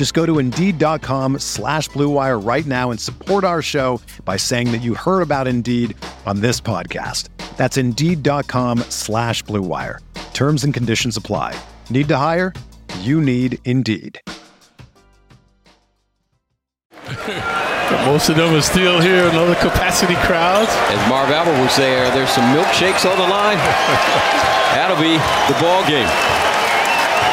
[0.00, 4.80] Just go to Indeed.com slash BlueWire right now and support our show by saying that
[4.80, 7.28] you heard about Indeed on this podcast.
[7.58, 9.98] That's Indeed.com slash BlueWire.
[10.32, 11.54] Terms and conditions apply.
[11.90, 12.54] Need to hire?
[13.00, 14.18] You need Indeed.
[18.06, 20.70] Most of them are still here in other capacity crowds.
[20.88, 23.58] As Marv Albert would say, there's some milkshakes on the line?
[24.72, 25.18] That'll be
[25.52, 26.39] the ball game.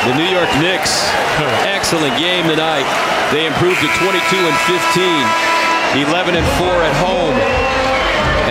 [0.06, 1.04] The New York Knicks,
[1.66, 2.86] excellent game tonight.
[3.34, 7.36] They improved to 22 and 15, 11 and 4 at home,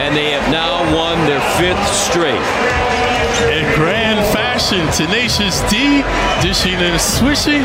[0.02, 2.44] and they have now won their fifth straight.
[3.48, 6.02] In grand fashion, Tenacious D
[6.42, 7.64] dishing and swishing,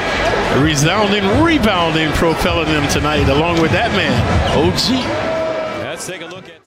[0.63, 4.15] resounding, rebounding, propelling them tonight, along with that man,
[4.57, 5.83] OG.
[5.83, 6.61] Let's take a look at.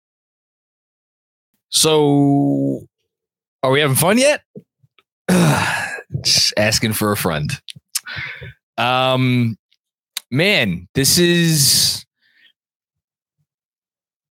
[1.71, 2.87] So,
[3.63, 4.43] are we having fun yet?
[6.57, 7.51] Asking for a friend.
[8.77, 9.57] Um,
[10.31, 12.05] man, this is,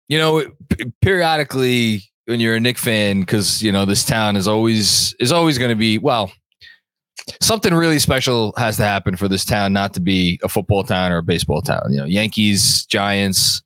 [0.08, 0.44] you know,
[1.00, 5.58] periodically when you're a Knick fan, because you know this town is always is always
[5.58, 6.30] going to be well.
[7.40, 11.12] Something really special has to happen for this town not to be a football town
[11.12, 11.82] or a baseball town.
[11.90, 13.62] You know, Yankees, Giants,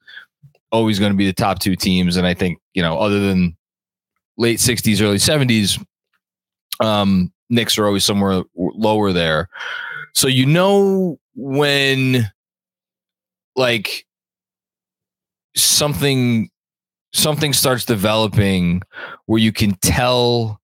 [0.73, 3.57] always going to be the top two teams, and I think you know, other than
[4.37, 5.83] late '60s, early '70s,
[6.81, 9.49] um, Knicks are always somewhere lower there.
[10.15, 12.31] So you know when
[13.55, 14.07] like
[15.55, 16.51] something
[17.13, 18.83] something starts developing
[19.27, 20.61] where you can tell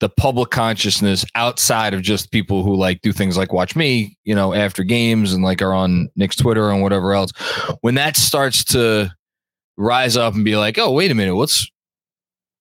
[0.00, 4.34] the public consciousness outside of just people who like do things like watch me, you
[4.34, 7.32] know, after games and like are on Knick's Twitter and whatever else.
[7.80, 9.10] When that starts to
[9.76, 11.68] rise up and be like, oh, wait a minute, what's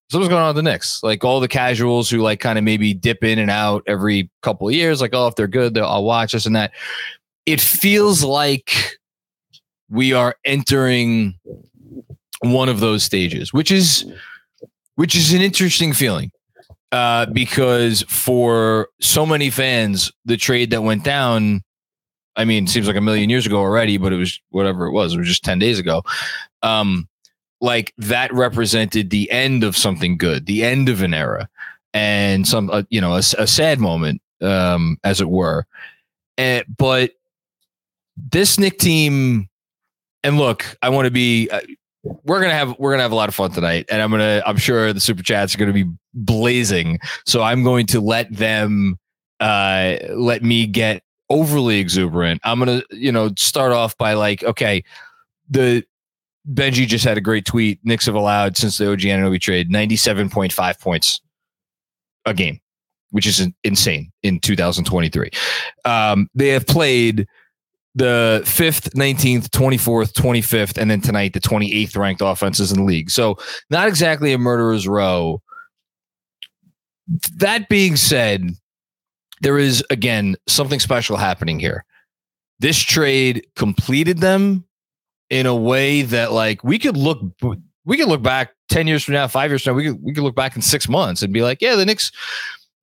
[0.09, 1.01] so what's going on with the Knicks?
[1.03, 4.67] Like all the casuals who like kind of maybe dip in and out every couple
[4.67, 6.71] of years, like, oh, if they're good, I'll watch this and that.
[7.45, 8.97] It feels like
[9.89, 11.37] we are entering
[12.41, 14.05] one of those stages, which is
[14.95, 16.31] which is an interesting feeling.
[16.93, 21.61] Uh, because for so many fans, the trade that went down,
[22.37, 25.13] I mean, seems like a million years ago already, but it was whatever it was,
[25.13, 26.03] it was just 10 days ago.
[26.63, 27.09] Um,
[27.61, 31.49] like that represented the end of something good, the end of an era,
[31.93, 35.65] and some uh, you know a, a, sad moment, um, as it were.
[36.37, 37.11] And, but
[38.15, 39.49] this Knick team,
[40.23, 41.49] and look, I want to be.
[41.49, 41.61] Uh,
[42.23, 44.57] we're gonna have we're gonna have a lot of fun tonight, and I'm gonna I'm
[44.57, 46.99] sure the super chats are gonna be blazing.
[47.25, 48.97] So I'm going to let them
[49.39, 52.39] uh let me get overly exuberant.
[52.45, 54.83] I'm gonna you know start off by like okay
[55.49, 55.83] the
[56.51, 57.79] Benji just had a great tweet.
[57.83, 61.21] Knicks have allowed since the OG Anunoby trade 97.5 points
[62.25, 62.59] a game,
[63.11, 65.29] which is insane in 2023.
[65.85, 67.27] Um, they have played
[67.95, 73.09] the fifth, 19th, 24th, 25th, and then tonight the 28th ranked offenses in the league.
[73.09, 73.37] So
[73.69, 75.41] not exactly a murderer's row.
[77.37, 78.51] That being said,
[79.41, 81.85] there is again something special happening here.
[82.59, 84.66] This trade completed them
[85.29, 87.19] in a way that like we could look
[87.85, 90.13] we could look back 10 years from now, five years from now, we could we
[90.13, 92.11] could look back in six months and be like, yeah, the Knicks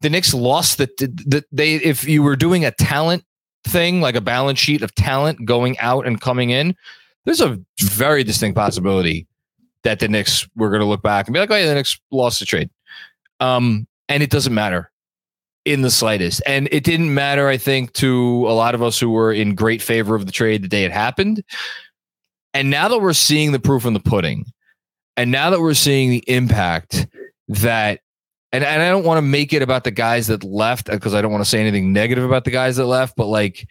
[0.01, 3.25] the Knicks lost that the, they if you were doing a talent
[3.67, 6.77] thing, like a balance sheet of talent going out and coming in,
[7.25, 9.27] there's a very distinct possibility
[9.83, 11.99] that the Knicks were going to look back and be like, oh yeah, the Knicks
[12.11, 12.71] lost the trade.
[13.41, 14.91] Um, and it doesn't matter
[15.65, 16.43] in the slightest.
[16.47, 19.81] And it didn't matter, I think, to a lot of us who were in great
[19.81, 21.43] favor of the trade the day it happened.
[22.55, 24.47] And now that we're seeing the proof in the pudding,
[25.17, 27.07] and now that we're seeing the impact
[27.49, 28.01] that,
[28.53, 31.15] and, and I don't want to make it about the guys that left uh, because
[31.15, 33.69] I don't want to say anything negative about the guys that left, but like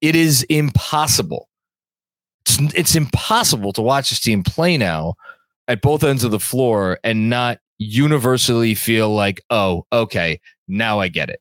[0.00, 1.48] it is impossible.
[2.46, 5.14] It's, it's impossible to watch this team play now
[5.68, 11.08] at both ends of the floor and not universally feel like, oh, okay, now I
[11.08, 11.40] get it.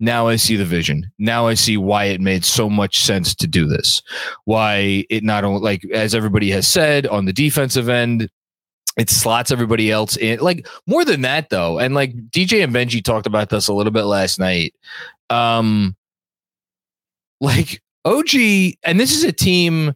[0.00, 1.10] Now I see the vision.
[1.18, 4.02] Now I see why it made so much sense to do this.
[4.44, 8.30] Why it not only, like, as everybody has said on the defensive end,
[8.96, 10.38] it slots everybody else in.
[10.38, 11.78] Like, more than that, though.
[11.78, 14.74] And like DJ and Benji talked about this a little bit last night.
[15.30, 15.96] Um,
[17.40, 18.34] like, OG,
[18.84, 19.94] and this is a team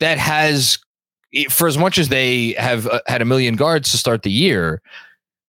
[0.00, 0.78] that has,
[1.50, 4.82] for as much as they have uh, had a million guards to start the year,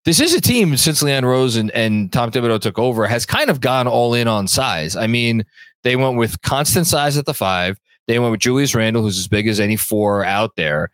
[0.06, 3.50] this is a team since Leon Rose and, and Tom Thibodeau took over has kind
[3.50, 4.96] of gone all in on size.
[4.96, 5.46] I mean,
[5.84, 7.80] they went with constant size at the five.
[8.08, 10.92] They went with Julius Randle, who's as big as any four out there.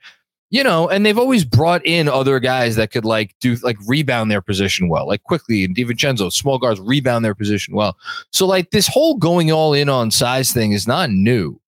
[0.51, 4.31] You know, and they've always brought in other guys that could like do like rebound
[4.31, 7.97] their position well, like Quickley and DiVincenzo, small guards rebound their position well.
[8.31, 11.59] So like this whole going all in on size thing is not new.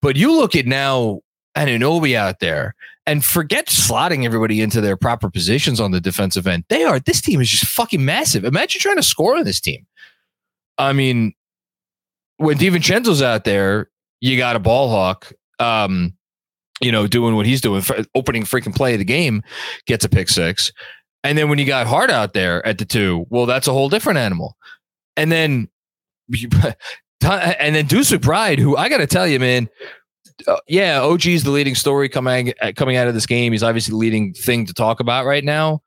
[0.00, 1.20] But you look at now
[1.54, 2.74] Anunoby out there
[3.06, 6.64] and forget slotting everybody into their proper positions on the defensive end.
[6.68, 8.44] They are this team is just fucking massive.
[8.44, 9.86] Imagine trying to score on this team.
[10.78, 11.32] I mean,
[12.38, 15.32] when DiVincenzo's out there, you got a ball hawk.
[15.58, 16.14] Um,
[16.82, 17.82] you know, doing what he's doing,
[18.14, 19.42] opening freaking play of the game,
[19.86, 20.72] gets a pick six.
[21.24, 23.88] And then when you got Hart out there at the two, well, that's a whole
[23.88, 24.56] different animal.
[25.16, 25.68] And then,
[27.22, 29.68] and then Deuce McBride, who I got to tell you, man,
[30.46, 33.52] uh, yeah, OG is the leading story coming uh, coming out of this game.
[33.52, 35.82] He's obviously the leading thing to talk about right now.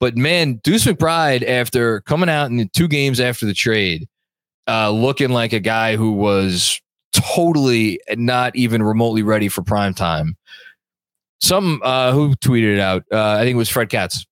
[0.00, 4.08] But man, Deuce McBride, after coming out in two games after the trade,
[4.68, 6.80] uh, looking like a guy who was
[7.12, 10.36] totally not even remotely ready for prime time.
[11.40, 14.26] Some uh, who tweeted it out, uh, I think it was Fred Katz,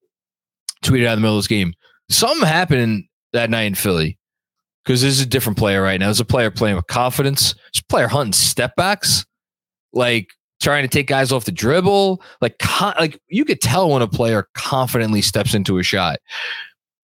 [0.84, 1.74] tweeted out in the middle of this game.
[2.10, 4.18] Something happened that night in Philly
[4.84, 6.06] because this is a different player right now.
[6.06, 7.54] There's a player playing with confidence.
[7.76, 9.24] A player hunting step backs
[9.94, 10.31] like
[10.61, 12.23] trying to take guys off the dribble.
[12.41, 12.56] Like,
[12.99, 16.19] like you could tell when a player confidently steps into a shot.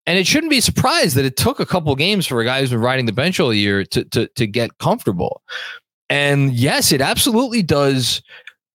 [0.06, 2.60] And it shouldn't be a surprise that it took a couple games for a guy
[2.60, 5.42] who's been riding the bench all year to, to, to get comfortable.
[6.08, 8.22] And yes, it absolutely does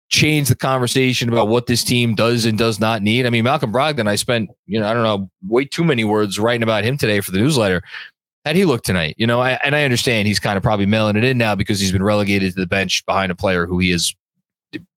[0.10, 3.26] change the conversation about what this team does and does not need.
[3.26, 6.40] I mean, Malcolm Brogdon, I spent, you know, I don't know, way too many words
[6.40, 7.82] writing about him today for the newsletter.
[8.46, 9.16] How'd he look tonight?
[9.18, 11.80] You know, I, and I understand he's kind of probably mailing it in now because
[11.80, 14.16] he's been relegated to the bench behind a player who he is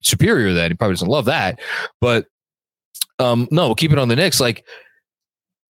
[0.03, 0.71] superior than.
[0.71, 1.59] He probably doesn't love that.
[2.01, 2.27] But
[3.19, 4.39] um, no, we'll keep it on the Knicks.
[4.39, 4.67] Like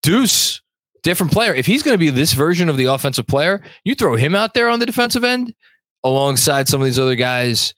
[0.02, 0.60] Deuce,
[1.02, 1.54] different player.
[1.54, 4.54] If he's going to be this version of the offensive player, you throw him out
[4.54, 5.54] there on the defensive end
[6.02, 7.74] alongside some of these other guys.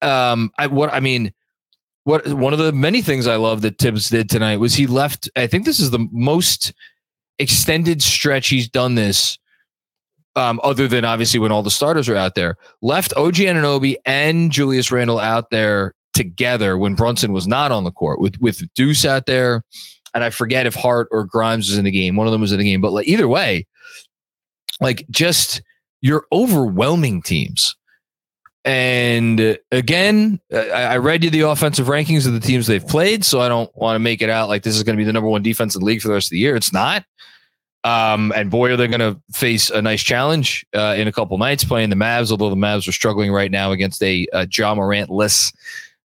[0.00, 1.32] Um, I what I mean,
[2.04, 5.28] what one of the many things I love that Thibs did tonight was he left.
[5.36, 6.72] I think this is the most
[7.38, 9.38] extended stretch he's done this,
[10.36, 14.50] um, other than obviously when all the starters are out there, left OG Anunoby and
[14.50, 19.04] Julius Randle out there together when Brunson was not on the court with with Deuce
[19.04, 19.62] out there,
[20.14, 22.16] and I forget if Hart or Grimes was in the game.
[22.16, 23.66] One of them was in the game, but like either way,
[24.80, 25.62] like just
[26.00, 27.76] you're overwhelming teams.
[28.66, 33.48] And again, I read you the offensive rankings of the teams they've played, so I
[33.48, 35.42] don't want to make it out like this is going to be the number one
[35.42, 36.56] defense in the league for the rest of the year.
[36.56, 37.04] It's not.
[37.84, 41.36] Um, and boy, are they going to face a nice challenge uh, in a couple
[41.36, 44.74] nights playing the Mavs, although the Mavs are struggling right now against a uh, Ja
[44.74, 45.52] Morant less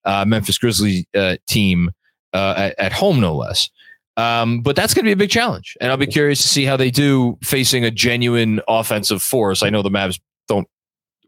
[0.07, 1.91] uh, Memphis Grizzlies uh, team
[2.33, 3.69] uh, at, at, home, no less.
[4.17, 5.77] Um, but that's going to be a big challenge.
[5.81, 9.63] And I'll be curious to see how they do facing a genuine offensive force.
[9.63, 10.19] I know the Mavs
[10.49, 10.67] don't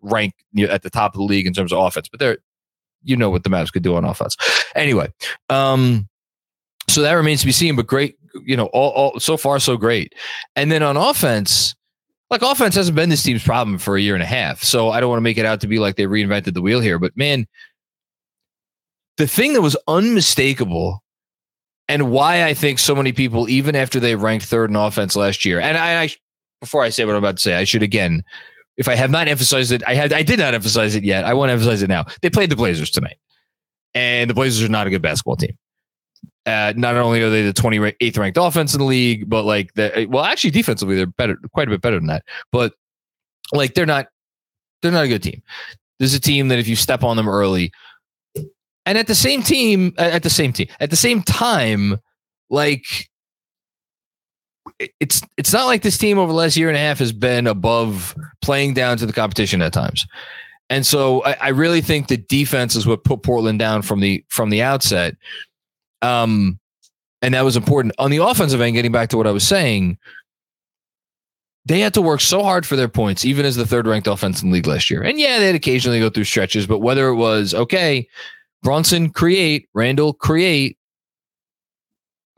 [0.00, 0.32] rank
[0.68, 2.38] at the top of the league in terms of offense, but they're
[3.04, 4.36] you know what the Mavs could do on offense.
[4.74, 5.12] Anyway,
[5.50, 6.08] um,
[6.88, 7.76] so that remains to be seen.
[7.76, 10.14] But great, you know, all, all so far so great.
[10.56, 11.74] And then on offense,
[12.30, 14.62] like offense hasn't been this team's problem for a year and a half.
[14.62, 16.80] So I don't want to make it out to be like they reinvented the wheel
[16.80, 16.98] here.
[16.98, 17.46] But man,
[19.16, 21.02] the thing that was unmistakable
[21.88, 25.44] and why I think so many people, even after they ranked third in offense last
[25.44, 26.10] year, and I, I
[26.60, 28.22] before I say what I'm about to say, I should again
[28.78, 31.24] if I have not emphasized it, I had I did not emphasize it yet.
[31.24, 32.06] I want to emphasize it now.
[32.22, 33.18] They played the Blazers tonight,
[33.92, 35.58] and the Blazers are not a good basketball team.
[36.76, 40.06] Not only are they the 28th ranked offense in the league, but like the eh,
[40.08, 42.24] well, actually defensively they're better, quite a bit better than that.
[42.52, 42.74] But
[43.52, 44.06] like they're not,
[44.82, 45.42] they're not a good team.
[45.98, 47.72] This is a team that if you step on them early,
[48.86, 51.98] and at the same team, at the same team, at the same time,
[52.48, 52.84] like
[55.00, 57.46] it's it's not like this team over the last year and a half has been
[57.46, 60.06] above playing down to the competition at times.
[60.70, 64.24] And so I, I really think the defense is what put Portland down from the
[64.28, 65.16] from the outset.
[66.02, 66.58] Um,
[67.22, 67.94] and that was important.
[67.98, 69.98] On the offensive end, getting back to what I was saying,
[71.64, 74.42] they had to work so hard for their points, even as the third ranked offense
[74.42, 75.02] in league last year.
[75.02, 78.08] And yeah, they'd occasionally go through stretches, but whether it was okay,
[78.62, 80.78] Brunson create, Randle create,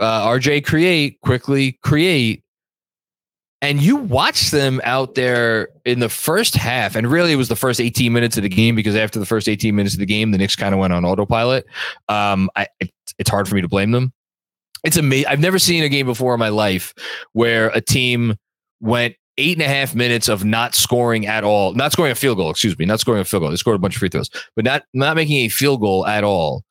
[0.01, 2.43] uh, RJ create Quickley create,
[3.63, 7.57] and you watch them out there in the first half, and really it was the
[7.57, 10.31] first 18 minutes of the game because after the first 18 minutes of the game,
[10.31, 11.67] the Knicks kind of went on autopilot.
[12.09, 14.13] Um, I, it, it's hard for me to blame them.
[14.83, 15.27] It's amazing.
[15.27, 16.95] I've never seen a game before in my life
[17.33, 18.37] where a team
[18.81, 22.39] went eight and a half minutes of not scoring at all, not scoring a field
[22.39, 22.51] goal.
[22.51, 23.51] Excuse me, not scoring a field goal.
[23.51, 26.25] They scored a bunch of free throws, but not not making a field goal at
[26.25, 26.65] all.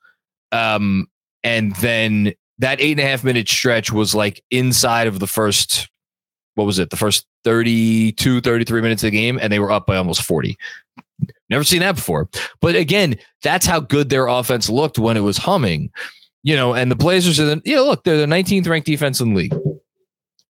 [0.52, 1.08] Um,
[1.44, 5.89] and then that eight and a half minute stretch was like inside of the first
[6.60, 6.90] what was it?
[6.90, 10.58] The first 32 33 minutes of the game and they were up by almost 40
[11.50, 12.28] never seen that before.
[12.60, 15.90] But again that's how good their offense looked when it was humming
[16.44, 19.22] you know and the blazers are the you know look they're the 19th ranked defense
[19.22, 19.56] in the league.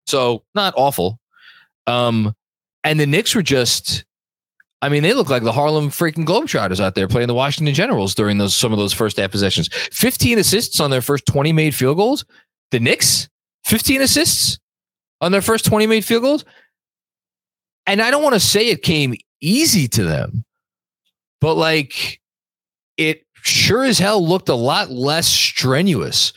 [0.08, 1.20] So not awful.
[1.86, 2.36] Um
[2.84, 4.04] and the Knicks were just
[4.82, 8.16] I mean, they look like the Harlem freaking Globetrotters out there playing the Washington Generals
[8.16, 9.70] during those some of those first half possessions.
[9.92, 12.24] 15 assists on their first 20 made field goals.
[12.72, 13.28] The Knicks,
[13.66, 14.60] 15 assists
[15.22, 16.46] on their first 20 made field goals.
[17.86, 20.46] And I don't want to say it came easy to them,
[21.42, 22.20] but like
[22.98, 26.34] it sure as hell looked a lot less strenuous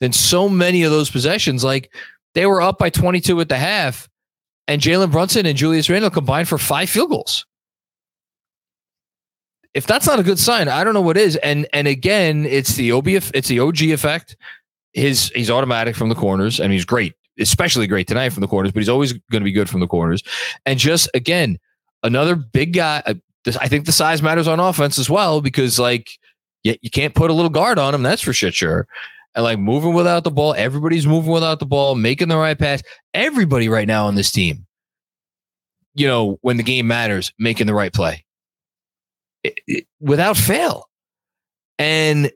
[0.00, 1.64] than so many of those possessions.
[1.64, 1.92] Like
[2.34, 4.08] they were up by 22 at the half,
[4.66, 7.44] and Jalen Brunson and Julius Randle combined for five field goals
[9.74, 11.36] if that's not a good sign, I don't know what is.
[11.36, 14.36] And and again, it's the OB it's the OG effect.
[14.92, 18.72] His he's automatic from the corners, and he's great, especially great tonight from the corners.
[18.72, 20.22] But he's always going to be good from the corners.
[20.66, 21.58] And just again,
[22.02, 23.02] another big guy.
[23.06, 23.14] Uh,
[23.60, 26.10] I think the size matters on offense as well because like
[26.62, 28.02] you, you can't put a little guard on him.
[28.02, 28.86] That's for shit sure.
[29.34, 32.82] And like moving without the ball, everybody's moving without the ball, making the right pass.
[33.12, 34.66] Everybody right now on this team,
[35.94, 38.24] you know, when the game matters, making the right play
[40.00, 40.88] without fail.
[41.78, 42.30] And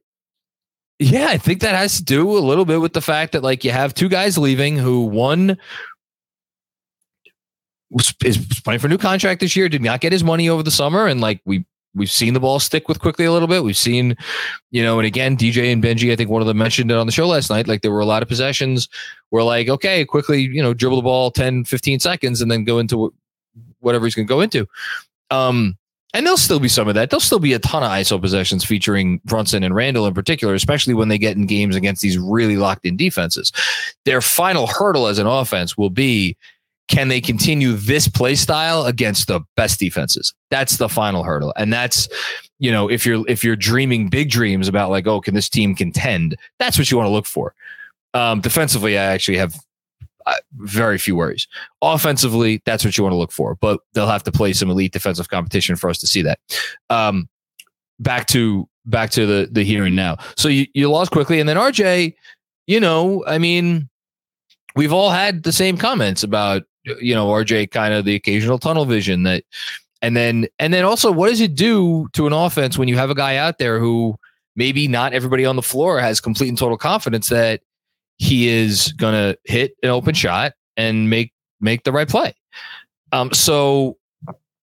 [0.98, 3.64] yeah, I think that has to do a little bit with the fact that like
[3.64, 5.56] you have two guys leaving who one
[8.24, 10.70] is playing for a new contract this year, did not get his money over the
[10.70, 11.64] summer, and like we
[11.94, 13.64] we've seen the ball stick with Quickley a little bit.
[13.64, 14.16] We've seen,
[14.70, 17.06] you know, and again, DJ and Benji, I think one of them mentioned it on
[17.06, 17.66] the show last night.
[17.66, 18.88] Like there were a lot of possessions
[19.30, 22.78] where like, okay, Quickley, you know, dribble the ball 10, 15 seconds and then go
[22.78, 23.12] into
[23.80, 24.66] whatever he's going to go into.
[25.30, 25.76] Um,
[26.14, 27.10] and there'll still be some of that.
[27.10, 30.94] There'll still be a ton of ISO possessions featuring Brunson and Randle in particular, especially
[30.94, 33.52] when they get in games against these really locked in defenses.
[34.04, 36.36] Their final hurdle as an offense will be
[36.88, 40.32] can they continue this play style against the best defenses?
[40.50, 41.52] That's the final hurdle.
[41.56, 42.08] And that's,
[42.58, 45.74] you know, if you're if you're dreaming big dreams about like, oh, can this team
[45.74, 46.36] contend?
[46.58, 47.54] That's what you want to look for.
[48.14, 49.54] Um, defensively, I actually have
[50.56, 51.46] very few worries.
[51.82, 54.92] Offensively, that's what you want to look for, but they'll have to play some elite
[54.92, 56.38] defensive competition for us to see that.
[56.90, 57.28] Um,
[58.00, 60.16] back to back to the the hearing now.
[60.36, 62.14] So you, you lost Quickley, and then RJ.
[62.66, 63.88] You know, I mean,
[64.76, 68.84] we've all had the same comments about you know RJ kind of the occasional tunnel
[68.84, 69.44] vision that,
[70.02, 73.10] and then and then also what does it do to an offense when you have
[73.10, 74.16] a guy out there who
[74.56, 77.62] maybe not everybody on the floor has complete and total confidence that
[78.18, 82.34] he is going to hit an open shot and make make the right play.
[83.12, 83.96] Um, so,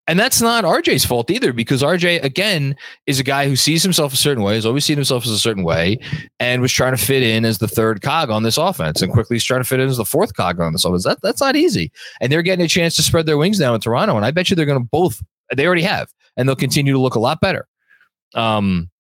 [0.06, 2.74] and that's not RJ's fault either, because RJ again
[3.06, 5.38] is a guy who sees himself a certain way, has always seen himself as a
[5.38, 5.98] certain way,
[6.38, 9.36] and was trying to fit in as the third cog on this offense, and Quickley
[9.36, 11.04] is trying to fit in as the fourth cog on this offense.
[11.04, 13.80] That that's not easy, and they're getting a chance to spread their wings now in
[13.80, 15.22] Toronto, and I bet you they're going to both.
[15.54, 17.66] They already have, and they'll continue to look a lot better.
[18.34, 18.90] Um,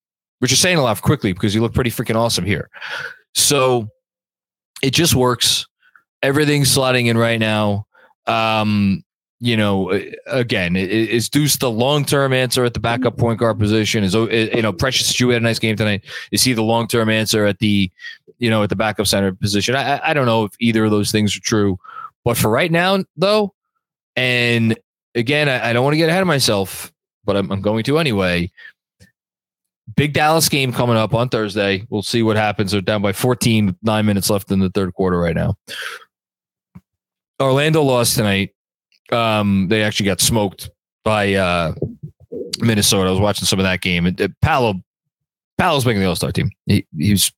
[0.40, 2.68] which is saying a lot Quickley because you look pretty freaking awesome here.
[3.34, 3.88] So
[4.82, 5.66] it just works.
[6.22, 7.86] Everything's slotting in right now.
[8.26, 9.04] Um,
[9.42, 14.04] you know, again, is Deuce the long term answer at the backup point guard position?
[14.04, 16.04] Is you know Precious Achiuwa had a nice game tonight?
[16.30, 17.90] Is he the long term answer at the
[18.38, 19.74] you know at the backup center position?
[19.74, 21.78] I, I don't know if either of those things are true,
[22.22, 23.54] but for right now, though,
[24.14, 24.78] and
[25.14, 26.92] again, I, I don't want to get ahead of myself,
[27.24, 28.50] but I'm, I'm going to anyway
[29.96, 31.86] big Dallas game coming up on Thursday.
[31.90, 32.72] We'll see what happens.
[32.72, 35.54] They're down by 14, nine minutes left in the third quarter right now.
[37.40, 38.54] Orlando lost tonight.
[39.10, 40.70] Um, they actually got smoked
[41.04, 41.74] by uh,
[42.60, 43.08] Minnesota.
[43.08, 44.06] I was watching some of that game.
[44.06, 44.74] And, uh, Paolo,
[45.58, 46.50] Paolo's making the All Star team.
[46.66, 47.32] He, he's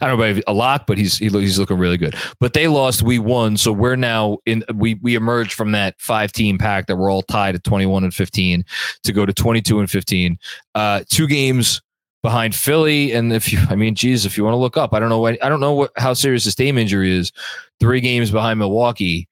[0.00, 2.16] I don't know about a lot, but he's he, he's looking really good.
[2.40, 4.64] But they lost, we won, so we're now in.
[4.74, 8.04] We we emerged from that five team pack that we're all tied at twenty one
[8.04, 8.64] and fifteen
[9.04, 10.38] to go to twenty two and fifteen.
[10.74, 11.82] Uh, two games
[12.26, 13.12] behind Philly.
[13.12, 15.20] And if you, I mean, geez, if you want to look up, I don't know
[15.20, 17.30] what, I don't know what, how serious the Dame injury is.
[17.78, 19.28] Three games behind Milwaukee.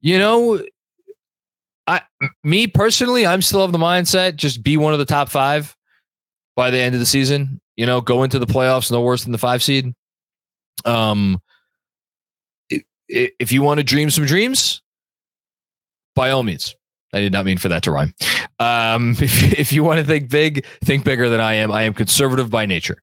[0.00, 0.64] You know,
[1.86, 2.00] I,
[2.42, 5.76] me personally, I'm still of the mindset just be one of the top five
[6.54, 7.60] by the end of the season.
[7.76, 9.92] You know, go into the playoffs no worse than the five seed.
[10.86, 11.42] Um,
[13.08, 14.80] if you want to dream some dreams,
[16.14, 16.74] by all means.
[17.12, 18.14] I did not mean for that to rhyme.
[18.58, 21.70] Um, if, if you want to think big, think bigger than I am.
[21.70, 23.02] I am conservative by nature.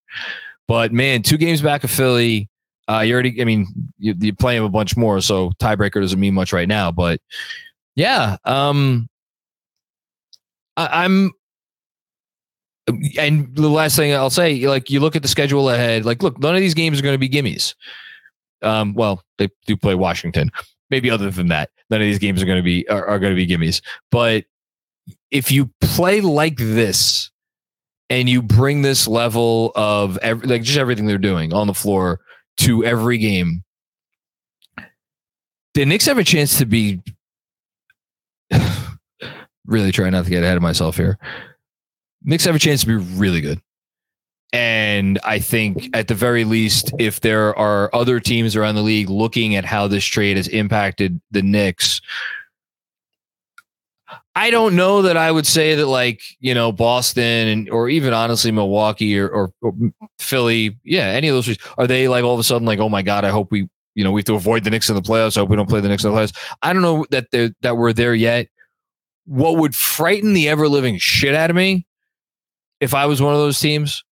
[0.67, 2.49] But man, two games back of Philly.
[2.89, 3.67] Uh, you already, I mean,
[3.97, 6.91] you, you play him a bunch more, so tiebreaker doesn't mean much right now.
[6.91, 7.21] But
[7.95, 9.07] yeah, um,
[10.75, 11.31] I, I'm
[13.17, 16.39] and the last thing I'll say, like you look at the schedule ahead, like look,
[16.39, 17.75] none of these games are going to be gimmies.
[18.61, 20.51] Um, well, they do play Washington.
[20.93, 23.35] Maybe other than that, none of these games are going to be are, are going
[23.35, 23.81] to be gimmies.
[24.11, 24.45] But
[25.31, 27.31] if you play like this
[28.11, 32.19] and you bring this level of every, like just everything they're doing on the floor
[32.57, 33.63] to every game,
[35.73, 37.01] the Knicks have a chance to be
[39.65, 41.17] really trying not to get ahead of myself here.
[42.21, 43.59] Knicks have a chance to be really good.
[44.53, 49.09] And I think at the very least, if there are other teams around the league
[49.09, 52.01] looking at how this trade has impacted the Knicks,
[54.35, 58.13] I don't know that I would say that like, you know, Boston and or even
[58.13, 59.73] honestly Milwaukee or, or, or
[60.19, 63.01] Philly, yeah, any of those are they like all of a sudden like, oh my
[63.01, 65.35] God, I hope we, you know, we have to avoid the Knicks in the playoffs.
[65.35, 66.37] I hope we don't play the Knicks in the playoffs.
[66.61, 68.49] I don't know that they that we're there yet.
[69.25, 71.87] What would frighten the ever living shit out of me
[72.79, 74.03] if I was one of those teams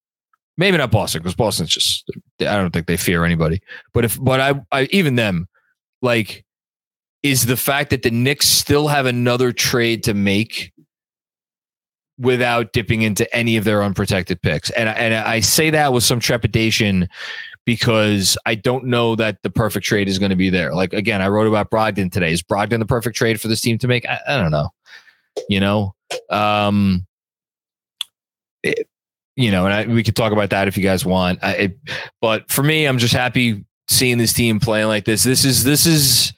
[0.58, 3.62] Maybe not Boston because Boston's just I don't think they fear anybody.
[3.94, 5.48] But if but I, I even them
[6.02, 6.46] like
[7.24, 10.74] is the fact that the Knicks still have another trade to make
[12.20, 14.70] without dipping into any of their unprotected picks.
[14.72, 17.08] And and I say that with some trepidation
[17.66, 20.74] because I don't know that the perfect trade is going to be there.
[20.74, 22.32] Like again, I wrote about Brogdon today.
[22.32, 24.06] Is Brogdon the perfect trade for this team to make?
[24.08, 24.70] I, I don't know.
[25.48, 25.96] You know,
[26.30, 27.06] um,
[28.64, 28.88] it,
[29.36, 31.40] you know, and I, we could talk about that if you guys want.
[31.42, 31.78] I, it,
[32.22, 35.24] but for me, I'm just happy seeing this team playing like this.
[35.24, 36.34] This is this is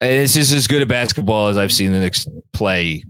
[0.00, 3.04] this is as good a basketball as I've seen the Knicks play.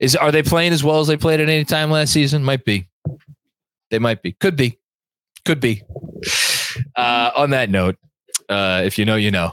[0.00, 2.44] Is are they playing as well as they played at any time last season?
[2.44, 2.88] Might be.
[3.90, 4.32] They might be.
[4.32, 4.78] Could be.
[5.44, 5.82] Could be.
[6.96, 7.96] Uh, on that note,
[8.48, 9.52] uh, if you know, you know.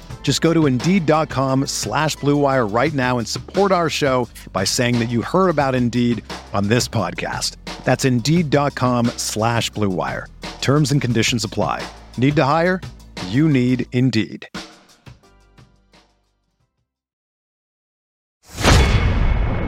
[0.23, 5.09] Just go to Indeed.com slash BlueWire right now and support our show by saying that
[5.09, 7.57] you heard about Indeed on this podcast.
[7.83, 10.27] That's Indeed.com slash BlueWire.
[10.61, 11.85] Terms and conditions apply.
[12.17, 12.79] Need to hire?
[13.27, 14.47] You need Indeed.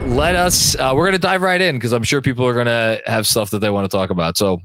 [0.06, 2.66] Let us, uh, we're going to dive right in because I'm sure people are going
[2.66, 4.36] to have stuff that they want to talk about.
[4.36, 4.60] So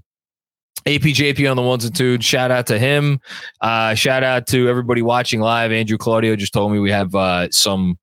[0.85, 2.23] APJP on the ones and twos.
[2.23, 3.19] Shout out to him.
[3.61, 5.71] Uh, shout out to everybody watching live.
[5.71, 7.97] Andrew Claudio just told me we have uh, some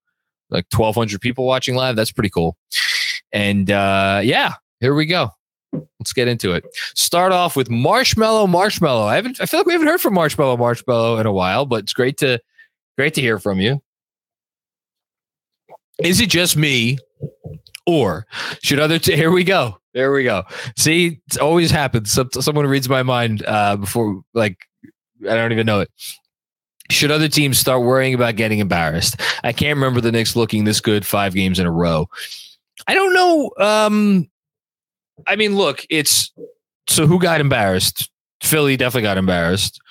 [0.49, 1.95] like 1,200 people watching live.
[1.95, 2.57] That's pretty cool.
[3.31, 5.31] And uh, yeah, here we go.
[5.99, 6.63] Let's get into it.
[6.95, 9.05] Start off with Marshmallow Marshmallow.
[9.05, 9.41] I haven't.
[9.41, 12.17] I feel like we haven't heard from Marshmallow Marshmallow in a while, but it's great
[12.19, 12.39] to
[12.97, 13.81] great to hear from you.
[15.99, 16.99] Is it just me,
[17.87, 18.27] or
[18.61, 18.99] should other?
[18.99, 19.79] T- here we go.
[19.93, 20.43] There we go.
[20.75, 22.19] See, it always happens.
[22.39, 24.57] someone reads my mind uh, before, like,
[25.23, 25.89] I don't even know it.
[26.91, 29.19] Should other teams start worrying about getting embarrassed?
[29.43, 32.07] I can't remember the Knicks looking this good five games in a row.
[32.87, 33.51] I don't know.
[33.59, 34.29] Um,
[35.25, 36.31] I mean, look, it's
[36.87, 38.09] so who got embarrassed?
[38.41, 39.81] Philly definitely got embarrassed.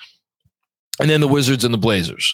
[0.99, 2.33] And then the Wizards and the Blazers.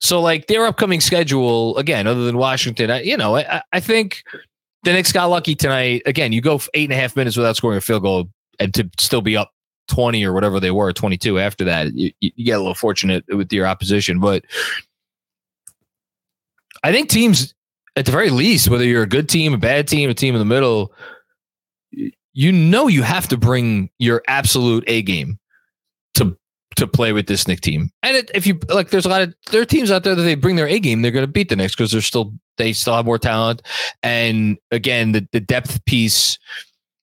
[0.00, 4.22] So, like their upcoming schedule, again, other than Washington, I, you know, I, I think
[4.84, 6.02] the Knicks got lucky tonight.
[6.06, 8.88] Again, you go eight and a half minutes without scoring a field goal and to
[8.98, 9.52] still be up
[9.88, 13.52] 20 or whatever they were, 22 after that, you, you get a little fortunate with
[13.52, 14.20] your opposition.
[14.20, 14.44] But
[16.82, 17.54] I think teams,
[17.96, 20.38] at the very least, whether you're a good team, a bad team, a team in
[20.38, 20.92] the middle,
[21.90, 25.38] you know you have to bring your absolute A game
[26.76, 27.90] to play with this Knick team.
[28.02, 30.22] And it, if you like, there's a lot of there are teams out there that
[30.22, 32.72] they bring their A game, they're going to beat the Knicks because they're still they
[32.72, 33.62] still have more talent.
[34.02, 36.38] And again, the the depth piece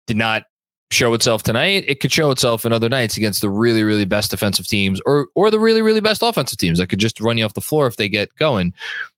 [0.07, 0.43] did not
[0.91, 1.83] show itself tonight.
[1.87, 5.27] It could show itself in other nights against the really really best defensive teams or
[5.35, 7.87] or the really really best offensive teams that could just run you off the floor
[7.87, 8.73] if they get going.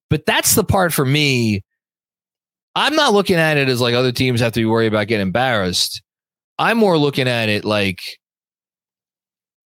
[0.10, 1.63] But that's the part for me.
[2.75, 5.27] I'm not looking at it as like other teams have to be worried about getting
[5.27, 6.01] embarrassed.
[6.60, 8.19] I'm more looking at it like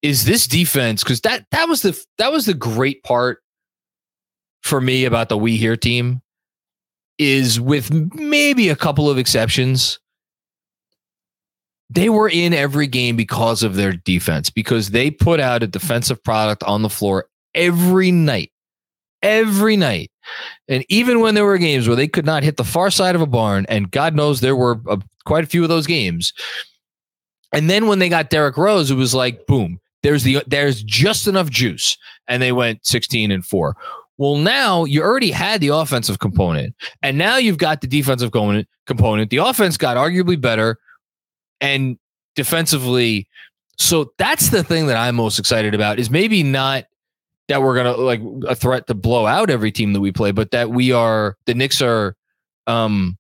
[0.01, 3.39] is this defense because that that was the that was the great part
[4.63, 6.21] for me about the we here team
[7.17, 9.99] is with maybe a couple of exceptions
[11.89, 16.23] they were in every game because of their defense because they put out a defensive
[16.23, 18.51] product on the floor every night
[19.21, 20.11] every night.
[20.67, 23.21] And even when there were games where they could not hit the far side of
[23.21, 26.33] a barn and god knows there were a, quite a few of those games.
[27.51, 31.27] And then when they got Derrick Rose, it was like, boom, there's the there's just
[31.27, 33.75] enough juice, and they went 16 and four.
[34.17, 38.67] Well, now you already had the offensive component, and now you've got the defensive component.
[38.85, 39.29] Component.
[39.29, 40.77] The offense got arguably better,
[41.59, 41.97] and
[42.35, 43.27] defensively.
[43.77, 45.99] So that's the thing that I'm most excited about.
[45.99, 46.85] Is maybe not
[47.47, 50.51] that we're gonna like a threat to blow out every team that we play, but
[50.51, 52.15] that we are the Knicks are
[52.67, 53.17] um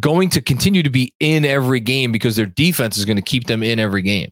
[0.00, 3.46] going to continue to be in every game because their defense is going to keep
[3.46, 4.30] them in every game.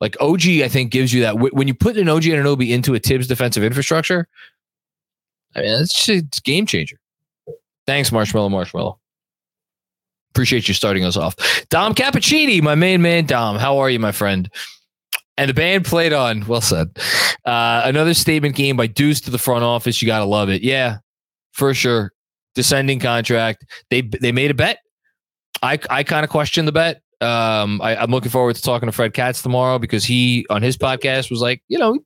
[0.00, 2.62] Like OG, I think gives you that when you put an OG and an OB
[2.62, 4.28] into a Thibs defensive infrastructure.
[5.56, 6.98] I mean, it's, it's game changer.
[7.86, 8.98] Thanks, Marshmallow Marshmallow.
[10.32, 11.36] Appreciate you starting us off.
[11.68, 13.56] Dom Cappuccini, my main man, Dom.
[13.56, 14.50] How are you, my friend?
[15.36, 16.98] And the band played on, well said.
[17.44, 20.02] Uh, another statement game by Deuce to the front office.
[20.02, 20.62] You got to love it.
[20.62, 20.98] Yeah,
[21.52, 22.12] for sure.
[22.54, 23.64] Descending contract.
[23.90, 24.78] They they made a bet.
[25.62, 27.02] I I kind of question the bet.
[27.20, 30.76] Um, I, am looking forward to talking to Fred Katz tomorrow because he on his
[30.76, 31.98] podcast was like, you know,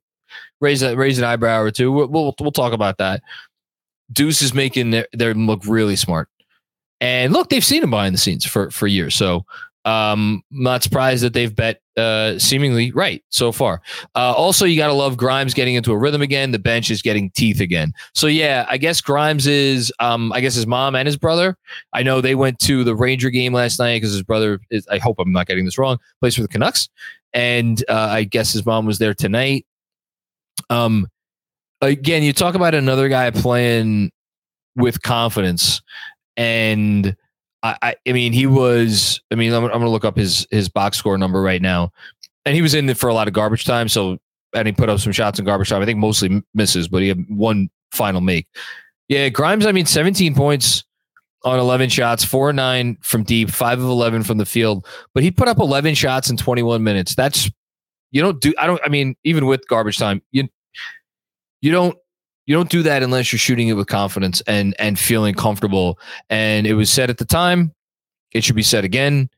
[0.61, 1.91] raise a raise an eyebrow or two.
[1.93, 3.23] We'll we'll, we'll talk about that.
[4.13, 6.29] Deuce is making their, them look really smart,
[7.01, 9.15] and look, they've seen him behind the scenes for for years.
[9.15, 9.45] So
[9.89, 13.81] um, not surprised that they've bet uh, seemingly right so far.
[14.15, 16.51] Uh, also, you got to love Grimes getting into a rhythm again.
[16.51, 17.95] The bench is getting teeth again.
[18.15, 21.57] So yeah, I guess Grimes is, um, I guess his mom and his brother.
[21.95, 24.87] I know they went to the Ranger game last night because his brother is.
[24.89, 25.99] I hope I'm not getting this wrong.
[26.21, 26.91] Plays for the Canucks,
[27.33, 29.65] and uh, I guess his mom was there tonight.
[30.69, 31.09] Um,
[31.81, 34.11] again, you talk about another guy playing
[34.77, 35.81] with confidence
[36.37, 37.17] and
[37.63, 39.21] I, I mean, he was.
[39.31, 41.91] I mean, I'm, I'm going to look up his his box score number right now,
[42.47, 43.89] and he was in there for a lot of garbage time.
[43.89, 44.19] So,
[44.55, 45.83] and he put up some shots in garbage time.
[45.83, 48.47] I think mostly misses, but he had one final make.
[49.09, 49.67] Yeah, Grimes.
[49.67, 50.85] I mean, 17 points
[51.45, 54.87] on 11 shots, four nine from deep, five of 11 from the field.
[55.15, 57.15] But he put up 11 shots in 21 minutes.
[57.15, 57.51] That's
[58.13, 58.55] you don't do.
[58.59, 58.81] I don't.
[58.85, 60.49] I mean, even with garbage time, you
[61.61, 61.99] you don't
[62.49, 65.99] you don't do that unless you're shooting it with confidence and and feeling comfortable.
[66.31, 67.75] And it was said at the time.
[68.33, 69.29] It should be said again,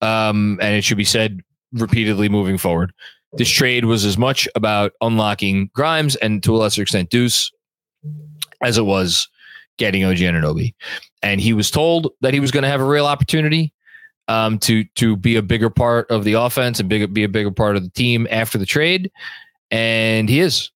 [0.00, 1.40] um, and it should be said
[1.72, 2.92] repeatedly moving forward.
[3.32, 7.50] This trade was as much about unlocking Grimes and to a lesser extent Deuce
[8.62, 9.28] as it was
[9.76, 10.74] getting OG Anunoby.
[11.22, 13.72] And he was told that he was going to have a real opportunity
[14.28, 17.50] um, to to be a bigger part of the offense and big, be a bigger
[17.50, 19.10] part of the team after the trade,
[19.72, 20.70] and he is.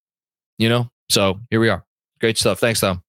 [0.57, 1.83] You know, so here we are.
[2.19, 2.59] Great stuff.
[2.59, 3.03] Thanks, Tom.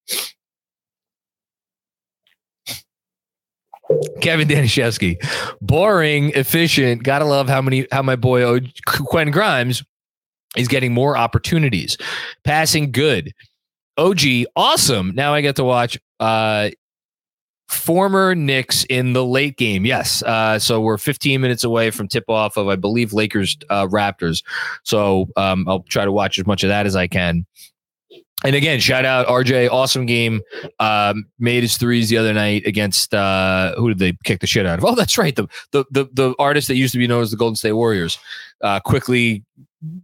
[4.21, 5.17] Kevin Danishevsky.
[5.61, 7.03] Boring, efficient.
[7.03, 9.83] Gotta love how many how my boy o- Quentin Grimes
[10.55, 11.97] is getting more opportunities.
[12.43, 13.33] Passing good.
[13.97, 15.13] OG, awesome.
[15.15, 16.69] Now I get to watch uh
[17.67, 19.85] former Knicks in the late game.
[19.85, 20.21] Yes.
[20.23, 24.43] Uh, so we're 15 minutes away from tip off of, I believe, Lakers uh, Raptors.
[24.83, 27.45] So um, I'll try to watch as much of that as I can
[28.43, 30.41] and again, shout out RJ, awesome game.
[30.79, 34.65] Um, made his threes the other night against uh, who did they kick the shit
[34.65, 34.85] out of?
[34.91, 37.37] Oh, that's right, the the the, the artist that used to be known as the
[37.37, 38.19] Golden State Warriors.
[38.61, 39.43] Uh, Quickley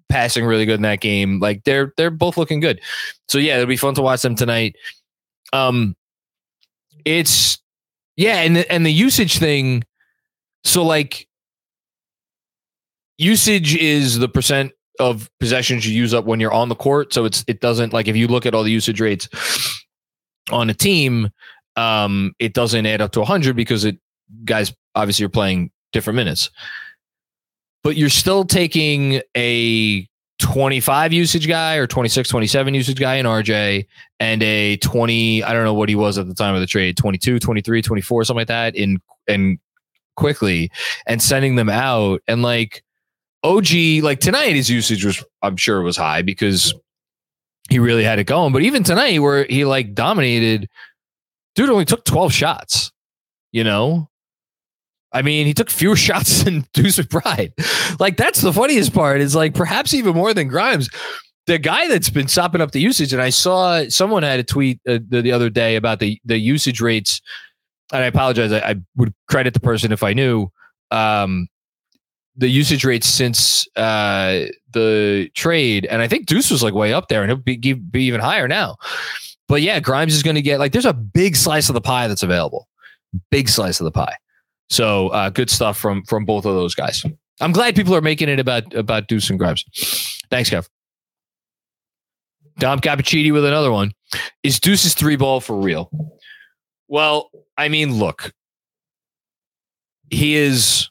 [0.10, 1.40] passing really good in that game.
[1.40, 2.80] Like they're they're both looking good.
[3.28, 4.76] So yeah, it'll be fun to watch them tonight.
[5.54, 5.96] Um,
[7.06, 7.60] it's
[8.16, 9.84] yeah, and and the usage thing.
[10.64, 11.28] So like,
[13.18, 17.14] usage is the percent of possessions you use up when you're on the court.
[17.14, 19.30] So it's it doesn't like if you look at all the usage rates
[20.52, 21.30] on a team,
[21.76, 23.98] um, it doesn't add up to 100 because it
[24.46, 26.50] guys obviously are playing different minutes.
[27.84, 30.08] But you're still taking a
[30.40, 33.86] 25 usage guy or 26, 27 usage guy in RJ
[34.20, 36.98] and a 20, I don't know what he was at the time of the trade,
[36.98, 39.60] 22, 23, 24, something like that in and
[40.16, 40.72] Quickley
[41.06, 42.84] and sending them out and like
[43.48, 46.74] OG, like tonight, his usage was, I'm sure, it was high because
[47.70, 48.54] he really had it going.
[48.54, 50.68] But even tonight, where he like dominated,
[51.56, 52.92] dude only took 12 shots,
[53.52, 54.10] you know?
[55.14, 57.54] I mean, he took fewer shots than Deuce McBride.
[58.00, 60.90] Like, that's the funniest part is like perhaps even more than Grimes.
[61.46, 64.82] The guy that's been sopping up the usage, and I saw someone had a tweet
[64.86, 67.22] uh, the, the other day about the, the usage rates.
[67.94, 68.52] And I apologize.
[68.52, 70.50] I, I would credit the person if I knew.
[70.92, 71.48] Um,
[72.38, 77.08] the usage rates since uh, the trade, and I think Deuce was like way up
[77.08, 78.78] there, and he'll be, be even higher now.
[79.48, 82.08] But yeah, Grimes is going to get like there's a big slice of the pie
[82.08, 82.68] that's available,
[83.32, 84.16] big slice of the pie.
[84.70, 87.04] So uh, good stuff from from both of those guys.
[87.40, 89.64] I'm glad people are making it about about Deuce and Grimes.
[90.30, 90.68] Thanks, Kev.
[92.60, 93.94] Dom Cappuccini with another one.
[94.44, 95.92] Is Deuce's three ball for real?
[96.88, 98.34] Well, I mean, look,
[100.10, 100.90] he is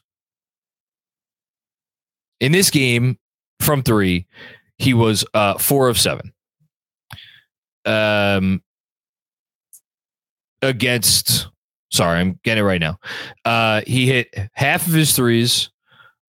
[2.39, 3.17] in this game
[3.59, 4.27] from three,
[4.77, 6.33] he was uh, four of seven.
[7.85, 8.61] Um,
[10.61, 11.47] against,
[11.91, 12.99] sorry, I'm getting it right now.
[13.45, 15.69] Uh, he hit half of his threes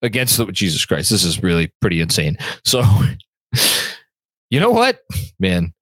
[0.02, 1.10] against the Jesus Christ.
[1.10, 2.36] This is really pretty insane.
[2.64, 2.82] So,
[4.50, 5.00] you know what,
[5.38, 5.74] man?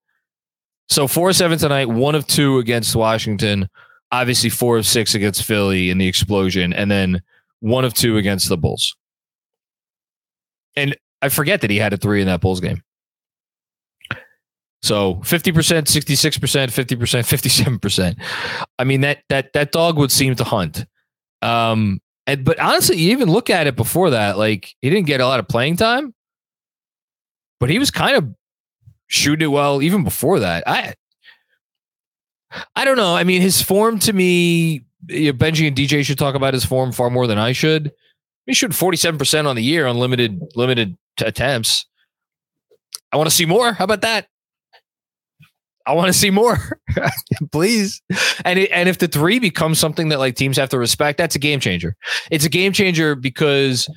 [0.89, 3.69] So four of seven tonight, one of two against Washington.
[4.11, 7.21] Obviously, four of six against Philly in the explosion, and then
[7.59, 8.95] one of two against the Bulls.
[10.77, 12.83] And I forget that he had a three in that Bulls game.
[14.83, 18.15] So 50%, 66%, 50%, 57%.
[18.77, 20.85] I mean, that that that dog would seem to hunt.
[21.41, 25.19] Um, and but honestly, you even look at it before that, like he didn't get
[25.19, 26.13] a lot of playing time,
[27.59, 28.33] but he was kind of
[29.07, 30.63] shooting it well even before that.
[30.67, 30.93] I
[32.75, 33.15] I don't know.
[33.15, 37.09] I mean, his form to me, Benji and DJ should talk about his form far
[37.09, 37.91] more than I should.
[38.47, 41.85] He shoot 47% on the year on limited limited attempts.
[43.11, 43.73] I want to see more.
[43.73, 44.27] How about that?
[45.85, 46.57] I want to see more,
[47.51, 48.01] please.
[48.43, 51.35] And it, and if the three becomes something that like teams have to respect, that's
[51.35, 51.95] a game changer.
[52.29, 53.89] It's a game changer because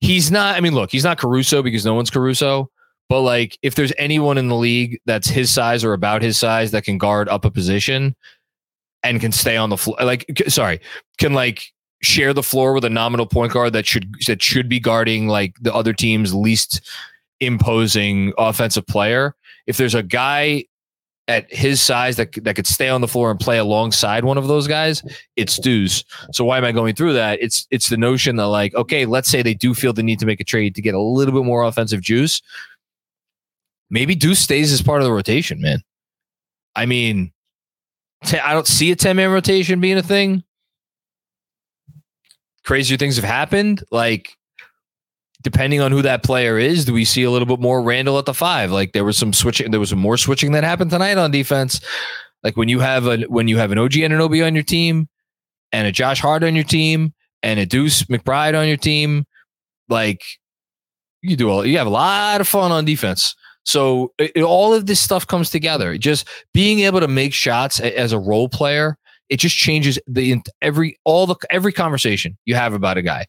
[0.00, 0.56] he's not.
[0.56, 2.70] I mean, look, he's not Caruso because no one's Caruso.
[3.10, 6.70] But like, if there's anyone in the league that's his size or about his size
[6.70, 8.14] that can guard up a position
[9.02, 10.80] and can stay on the floor, like, sorry,
[11.18, 11.64] can like
[12.02, 15.54] share the floor with a nominal point guard that should that should be guarding like
[15.60, 16.80] the other team's least
[17.40, 19.34] imposing offensive player.
[19.66, 20.64] If there's a guy
[21.28, 24.48] at his size that that could stay on the floor and play alongside one of
[24.48, 25.02] those guys,
[25.36, 26.04] it's Deuce.
[26.32, 27.38] So why am I going through that?
[27.40, 30.26] It's it's the notion that like, okay, let's say they do feel the need to
[30.26, 32.40] make a trade to get a little bit more offensive juice.
[33.90, 35.82] Maybe Deuce stays as part of the rotation, man.
[36.76, 37.32] I mean,
[38.42, 40.44] I don't see a 10 man rotation being a thing
[42.70, 43.82] crazier things have happened.
[43.90, 44.36] Like,
[45.42, 48.26] depending on who that player is, do we see a little bit more Randle at
[48.26, 48.70] the five?
[48.70, 49.72] Like, there was some switching.
[49.72, 51.80] There was more switching that happened tonight on defense.
[52.44, 55.08] Like when you have a when you have an OG Anunoby on your team,
[55.72, 59.24] and a Josh Hart on your team, and a Deuce McBride on your team,
[59.88, 60.22] like
[61.22, 63.34] you do all you have a lot of fun on defense.
[63.64, 65.98] So it, all of this stuff comes together.
[65.98, 68.96] Just being able to make shots as a role player
[69.30, 73.26] it just changes the every all the every conversation you have about a guy.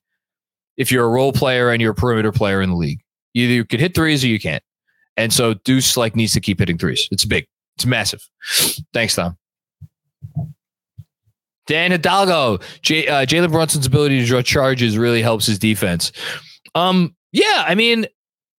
[0.77, 3.01] If you're a role player and you're a perimeter player in the league,
[3.35, 4.63] either you can hit threes or you can't.
[5.15, 7.07] And so Deuce like needs to keep hitting threes.
[7.11, 7.45] It's big.
[7.77, 8.27] It's massive.
[8.93, 9.37] Thanks, Tom.
[11.67, 16.11] Dan Hidalgo, J- uh, Jalen Brunson's ability to draw charges really helps his defense.
[16.73, 18.07] Um, yeah, I mean,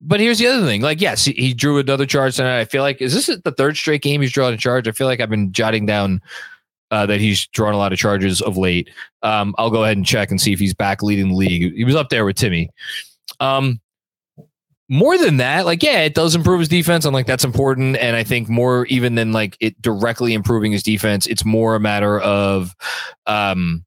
[0.00, 0.82] but here's the other thing.
[0.82, 2.60] Like, yes, he, he drew another charge tonight.
[2.60, 4.86] I feel like is this the third straight game he's drawn a charge?
[4.86, 6.22] I feel like I've been jotting down
[6.92, 8.90] uh, that he's drawn a lot of charges of late.
[9.22, 11.74] Um, I'll go ahead and check and see if he's back leading the league.
[11.74, 12.70] He was up there with Timmy.
[13.40, 13.80] Um,
[14.88, 17.06] more than that, like, yeah, it does improve his defense.
[17.06, 17.96] I'm like, that's important.
[17.96, 21.80] And I think more even than like it directly improving his defense, it's more a
[21.80, 22.76] matter of,
[23.26, 23.86] um,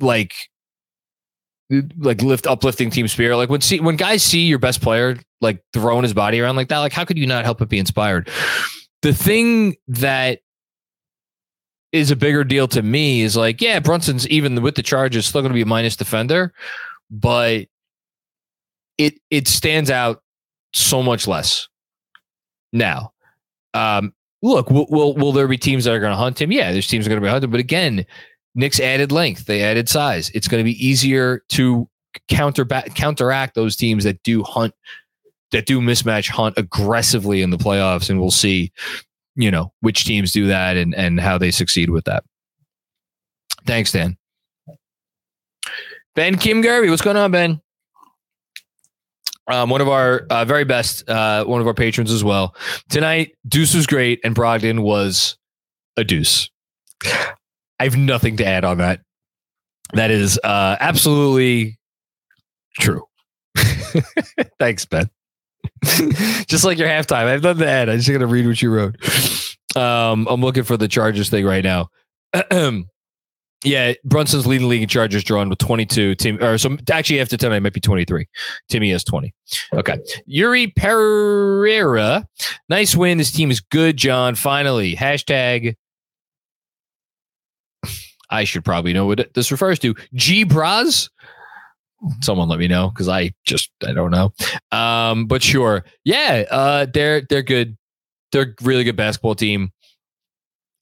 [0.00, 0.34] like,
[1.98, 3.36] like lift uplifting team spirit.
[3.36, 6.68] Like when see when guys see your best player like throwing his body around like
[6.68, 8.28] that, like how could you not help but be inspired?
[9.02, 10.40] The thing that
[11.96, 15.40] is a bigger deal to me is like, yeah, Brunson's even with the charges still
[15.40, 16.52] going to be a minus defender,
[17.10, 17.66] but
[18.98, 20.22] it it stands out
[20.72, 21.68] so much less
[22.72, 23.12] now.
[23.74, 26.52] Um, look, will, will will there be teams that are going to hunt him?
[26.52, 28.06] Yeah, there's teams that are going to be hunted, but again,
[28.54, 30.30] Knicks added length, they added size.
[30.30, 31.88] It's going to be easier to
[32.28, 34.74] counter counteract those teams that do hunt
[35.52, 38.72] that do mismatch hunt aggressively in the playoffs, and we'll see
[39.36, 42.24] you know which teams do that and and how they succeed with that.
[43.66, 44.16] Thanks, Dan.
[46.14, 47.60] Ben Kim Garvey, what's going on, Ben?
[49.48, 52.56] Um, one of our uh, very best, uh, one of our patrons as well.
[52.88, 55.36] Tonight, Deuce was great, and Brogdon was
[55.96, 56.50] a deuce.
[57.04, 59.00] I have nothing to add on that.
[59.92, 61.78] That is uh, absolutely
[62.80, 63.04] true.
[64.58, 65.10] Thanks, Ben.
[66.46, 67.24] just like your halftime.
[67.24, 67.88] I have to add.
[67.88, 68.96] I'm just to read what you wrote.
[69.76, 71.88] Um, I'm looking for the Chargers thing right now.
[73.64, 76.14] yeah, Brunson's leading league in Chargers drawn with 22.
[76.16, 78.26] Tim, or so actually after tonight might be 23.
[78.68, 79.34] Timmy has 20.
[79.74, 79.98] Okay.
[80.26, 82.26] Yuri Pereira.
[82.68, 83.18] Nice win.
[83.18, 84.34] This team is good, John.
[84.34, 84.96] Finally.
[84.96, 85.74] Hashtag
[88.30, 89.94] I should probably know what this refers to.
[90.14, 91.10] G Bras.
[92.20, 94.32] Someone let me know because I just I don't know.
[94.70, 97.76] Um, but sure, yeah, uh, they're they're good.
[98.32, 99.72] They're really good basketball team.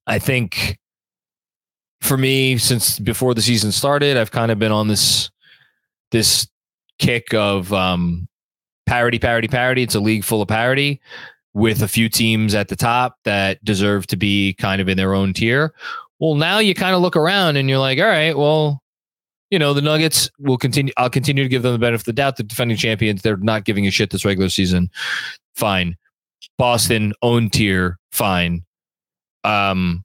[0.06, 0.78] I think
[2.00, 5.30] for me, since before the season started, I've kind of been on this
[6.10, 6.46] this
[6.98, 8.28] kick of um,
[8.86, 9.82] parity, parity, parity.
[9.82, 11.00] It's a league full of parity
[11.54, 15.14] with a few teams at the top that deserve to be kind of in their
[15.14, 15.72] own tier.
[16.18, 18.82] Well, now you kind of look around and you're like, all right, well,
[19.50, 20.92] you know, the Nuggets will continue.
[20.96, 22.36] I'll continue to give them the benefit of the doubt.
[22.36, 24.90] The defending champions, they're not giving a shit this regular season.
[25.54, 25.96] Fine.
[26.58, 28.64] Boston, own tier, fine.
[29.44, 30.04] Um,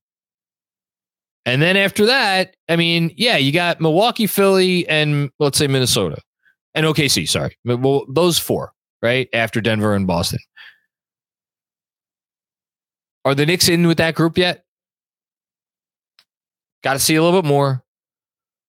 [1.46, 6.18] and then after that, I mean, yeah, you got Milwaukee, Philly, and let's say Minnesota
[6.76, 7.28] and OKC.
[7.28, 10.40] Sorry, well, those four, right after Denver and Boston.
[13.26, 14.64] Are the Knicks in with that group yet?
[16.84, 17.84] Got to see a little bit more.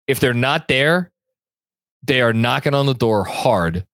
[0.08, 1.12] If they're not there,
[2.02, 3.86] they are knocking on the door hard,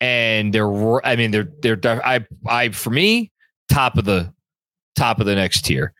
[0.00, 1.06] and they're.
[1.06, 1.78] I mean, they're they're.
[2.04, 3.30] I I for me,
[3.70, 4.32] top of the
[4.96, 5.92] top of the next tier.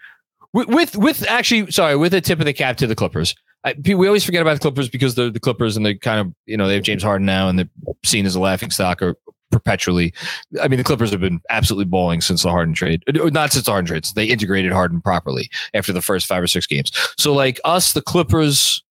[0.53, 3.35] With, with with actually, sorry, with a tip of the cap to the Clippers.
[3.63, 6.35] I, we always forget about the Clippers because they're the Clippers and they kind of
[6.47, 7.69] you know they have James Harden now and they're
[8.05, 9.17] seen as a laughing stock or
[9.51, 10.15] perpetually.
[10.61, 13.03] I mean, the Clippers have been absolutely balling since the Harden trade.
[13.09, 14.05] Uh, not since the Harden trade.
[14.15, 16.91] They integrated Harden properly after the first five or six games.
[17.19, 18.83] So, like us, the Clippers,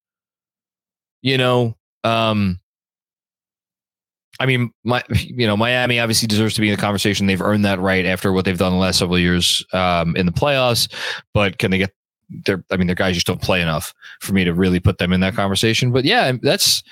[1.21, 2.59] you know, um,
[4.39, 7.27] I mean, my, you know, Miami obviously deserves to be in the conversation.
[7.27, 10.31] They've earned that right after what they've done the last several years um, in the
[10.31, 10.91] playoffs.
[11.33, 11.93] But can they get
[12.29, 12.63] their?
[12.71, 15.19] I mean, their guys just don't play enough for me to really put them in
[15.21, 15.91] that conversation.
[15.91, 16.83] But yeah, that's.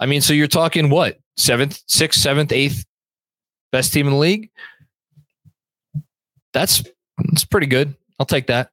[0.00, 2.84] I mean, so you're talking what seventh, sixth, seventh, eighth
[3.72, 4.50] best team in the league.
[6.52, 6.82] That's
[7.18, 7.94] that's pretty good.
[8.18, 8.70] I'll take that.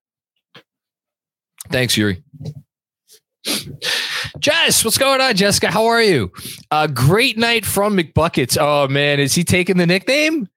[1.69, 2.23] Thanks, Yuri.
[4.39, 5.71] Jess, what's going on, Jessica?
[5.71, 6.31] How are you?
[6.71, 8.57] A great night from McBuckets.
[8.59, 10.47] Oh man, is he taking the nickname?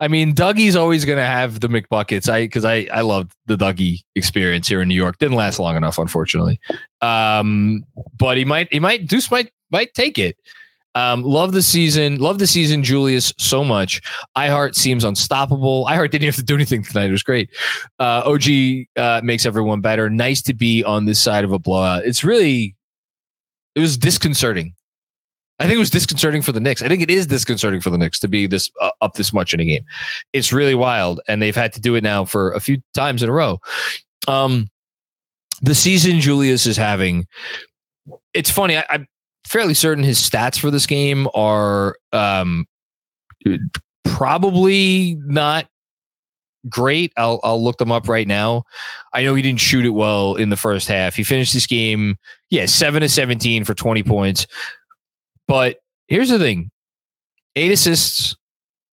[0.00, 2.30] I mean, Dougie's always going to have the McBuckets.
[2.30, 5.18] I because I I loved the Dougie experience here in New York.
[5.18, 6.58] Didn't last long enough, unfortunately.
[7.02, 7.84] Um,
[8.16, 10.36] but he might he might Deuce might might take it.
[10.94, 12.18] Um, love the season.
[12.18, 14.00] Love the season, Julius, so much.
[14.36, 15.86] iHeart seems unstoppable.
[15.86, 17.04] iHeart didn't have to do anything tonight.
[17.06, 17.50] It was great.
[18.00, 18.42] Uh, OG
[18.96, 20.10] uh, makes everyone better.
[20.10, 22.04] Nice to be on this side of a blowout.
[22.04, 22.74] It's really,
[23.74, 24.74] it was disconcerting.
[25.58, 26.82] I think it was disconcerting for the Knicks.
[26.82, 29.52] I think it is disconcerting for the Knicks to be this uh, up this much
[29.52, 29.84] in a game.
[30.32, 33.28] It's really wild, and they've had to do it now for a few times in
[33.28, 33.60] a row.
[34.26, 34.68] Um,
[35.60, 37.26] the season Julius is having.
[38.32, 38.78] It's funny.
[38.78, 39.06] I, I
[39.46, 42.66] fairly certain his stats for this game are um,
[44.04, 45.66] probably not
[46.68, 47.12] great.
[47.16, 48.64] I'll I'll look them up right now.
[49.12, 51.14] I know he didn't shoot it well in the first half.
[51.14, 52.16] He finished this game,
[52.50, 54.46] yeah, seven to seventeen for twenty points.
[55.46, 56.70] But here's the thing:
[57.56, 58.36] eight assists,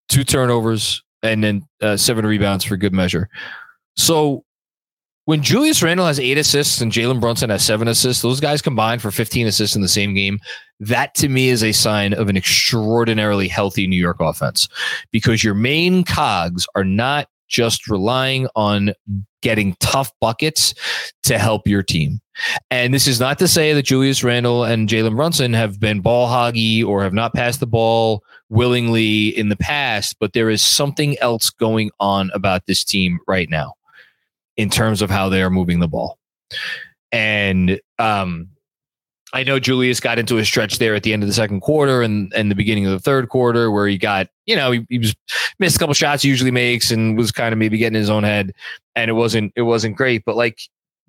[0.09, 3.29] two turnovers, and then uh, seven rebounds for good measure.
[3.95, 4.43] So
[5.27, 9.01] when Julius Randle has eight assists and Jalen Brunson has seven assists, those guys combined
[9.01, 10.39] for 15 assists in the same game.
[10.79, 14.69] That to me is a sign of an extraordinarily healthy New York offense
[15.11, 18.93] because your main cogs are not just relying on
[19.41, 20.73] getting tough buckets
[21.23, 22.19] to help your team.
[22.69, 26.27] And this is not to say that Julius Randle and Jalen Brunson have been ball
[26.27, 31.17] hoggy or have not passed the ball willingly in the past, but there is something
[31.19, 33.73] else going on about this team right now
[34.55, 36.17] in terms of how they are moving the ball.
[37.11, 38.49] And um,
[39.37, 42.01] I know Julius got into a stretch there at the end of the second quarter
[42.01, 44.97] and, and the beginning of the third quarter where he got, you know, he, he
[44.97, 45.15] was
[45.59, 48.23] missed a couple shots he usually makes and was kind of maybe getting his own
[48.23, 48.51] head.
[48.95, 50.25] And it wasn't it wasn't great.
[50.25, 50.59] But like,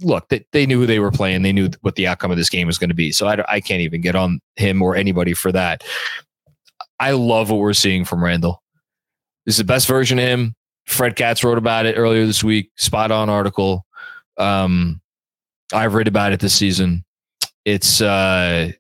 [0.03, 1.41] look, they, they knew who they were playing.
[1.41, 3.13] They knew what the outcome of this game was going to be.
[3.13, 5.83] So I, I can't even get on him or anybody for that.
[7.01, 8.63] I love what we're seeing from Randle.
[9.47, 10.55] This is the best version of him.
[10.87, 12.73] Fred Katz wrote about it earlier this week.
[12.77, 13.87] Spot on article.
[14.37, 15.01] Um,
[15.73, 17.07] I've read about it this season.
[17.69, 18.73] It's uh,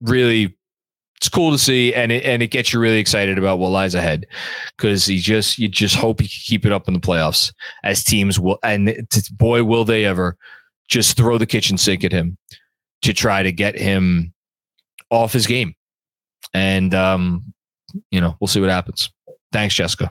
[0.00, 0.56] really
[1.16, 3.94] it's cool to see, and it and it gets you really excited about what lies
[3.94, 4.24] ahead
[4.74, 7.52] because you just you just hope he can keep it up in the playoffs
[7.82, 10.38] as teams will, and boy will they ever
[10.88, 12.38] just throw the kitchen sink at him
[13.02, 14.32] to try to get him
[15.10, 15.74] off his game,
[16.54, 17.44] and um,
[18.10, 19.10] you know we'll see what happens.
[19.52, 20.10] Thanks, Jessica.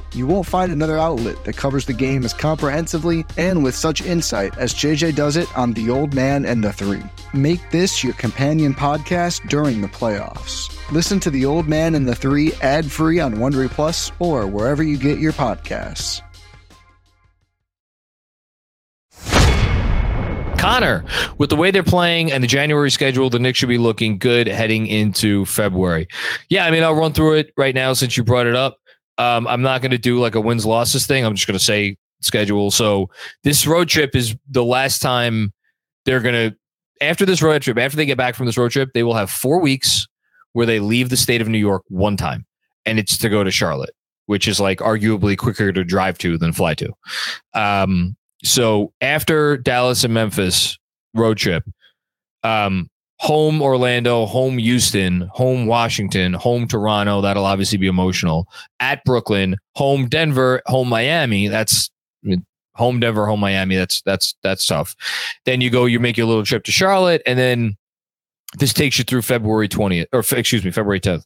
[0.13, 4.57] You won't find another outlet that covers the game as comprehensively and with such insight
[4.57, 7.03] as JJ does it on The Old Man and the Three.
[7.33, 10.77] Make this your companion podcast during the playoffs.
[10.91, 14.83] Listen to The Old Man and the Three ad free on Wondery Plus or wherever
[14.83, 16.21] you get your podcasts.
[20.61, 21.03] Connor,
[21.39, 24.47] with the way they're playing and the January schedule, the Knicks should be looking good
[24.47, 26.07] heading into February.
[26.49, 28.77] Yeah, I mean, I'll run through it right now since you brought it up.
[29.21, 31.23] Um, I'm not going to do like a wins losses thing.
[31.23, 32.71] I'm just going to say schedule.
[32.71, 33.09] So
[33.43, 35.53] this road trip is the last time
[36.05, 36.57] they're going to,
[37.01, 39.29] after this road trip, after they get back from this road trip, they will have
[39.29, 40.07] four weeks
[40.53, 42.45] where they leave the state of New York one time,
[42.85, 43.93] and it's to go to Charlotte,
[44.25, 46.91] which is like arguably quicker to drive to than fly to.
[47.53, 50.79] Um, so after Dallas and Memphis
[51.13, 51.63] road trip,
[52.43, 52.89] um,
[53.21, 57.21] home Orlando, home Houston, home Washington, home Toronto.
[57.21, 58.47] That'll obviously be emotional.
[58.79, 61.47] At Brooklyn, home Denver, home Miami.
[61.47, 61.91] That's
[62.73, 63.75] home Denver, home Miami.
[63.75, 64.95] That's that's that's tough.
[65.45, 67.77] Then you go, you make your little trip to Charlotte, and then
[68.57, 71.25] this takes you through February twentieth, or excuse me, February tenth.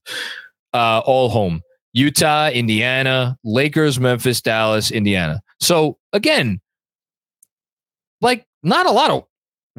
[0.73, 1.61] Uh, all home.
[1.93, 5.41] Utah, Indiana, Lakers, Memphis, Dallas, Indiana.
[5.61, 6.59] So again,
[8.19, 9.23] like not a lot of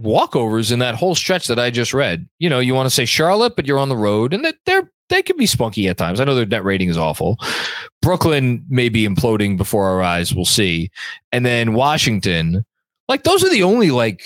[0.00, 2.28] walkovers in that whole stretch that I just read.
[2.38, 4.90] You know, you want to say Charlotte, but you're on the road, and that they're
[5.08, 6.20] they can be spunky at times.
[6.20, 7.38] I know their net rating is awful.
[8.02, 10.34] Brooklyn may be imploding before our eyes.
[10.34, 10.90] We'll see.
[11.32, 12.64] And then Washington,
[13.08, 14.24] like those are the only like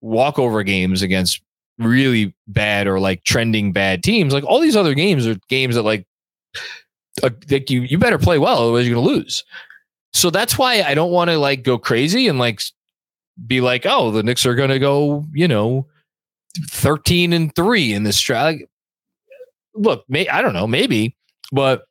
[0.00, 1.40] walkover games against
[1.78, 4.32] really bad or like trending bad teams.
[4.32, 6.06] Like all these other games are games that like,
[7.22, 9.44] uh, like you you better play well, otherwise you're gonna lose.
[10.12, 12.60] So that's why I don't want to like go crazy and like
[13.46, 15.86] be like, oh, the Knicks are going to go, you know,
[16.70, 18.56] 13 and 3 in this track.
[19.74, 21.16] Look, may, I don't know, maybe,
[21.52, 21.84] but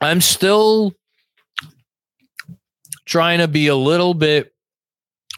[0.00, 0.92] I'm still
[3.04, 4.54] trying to be a little bit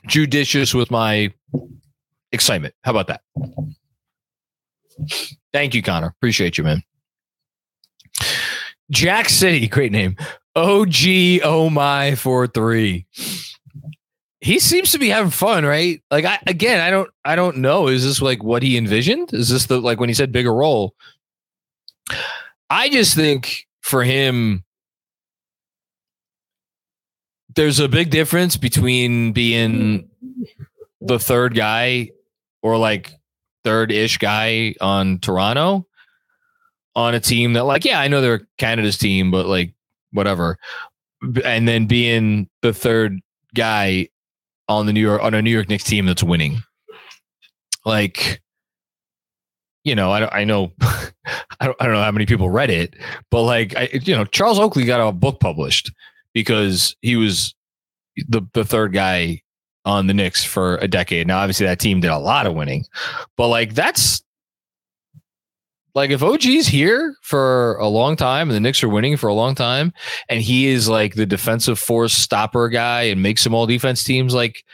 [0.07, 1.33] judicious with my
[2.33, 2.75] excitement.
[2.85, 3.23] How about that?
[5.53, 6.09] Thank you, Connor.
[6.09, 6.83] Appreciate you, man.
[8.91, 10.17] Jack City, great name.
[10.57, 13.07] OG Oh My 4 3
[14.45, 16.03] he seems to be having fun, right?
[16.11, 17.89] Like I again, I don't I don't know.
[17.89, 19.33] Is this like what he envisioned?
[19.33, 20.95] Is this the like when he said bigger role?
[22.69, 24.65] I just think for him
[27.57, 30.11] there's a big difference between being
[31.01, 32.11] the third guy
[32.63, 33.13] or like
[33.63, 35.87] third-ish guy on Toronto
[36.95, 39.73] on a team that like yeah, I know they're Canada's team, but like
[40.13, 40.59] whatever.
[41.47, 43.21] And then being the third
[43.55, 44.09] guy
[44.69, 46.63] on the New York on a New York Knicks team that's winning.
[47.85, 48.41] Like,
[49.85, 52.95] you know, I I know I don't I don't know how many people read it,
[53.31, 55.93] but like I you know Charles Oakley got a book published
[56.33, 57.55] because he was
[58.29, 59.43] the the third guy
[59.85, 61.27] on the Knicks for a decade.
[61.27, 62.85] Now, obviously, that team did a lot of winning,
[63.37, 64.23] but like that's
[65.95, 69.35] like if OG's here for a long time and the Knicks are winning for a
[69.35, 69.93] long time,
[70.29, 74.35] and he is like the defensive force stopper guy and makes some all defense teams,
[74.35, 74.65] like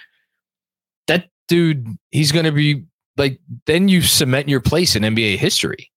[1.09, 2.85] that dude, he's gonna be
[3.17, 5.91] like then you cement your place in NBA history.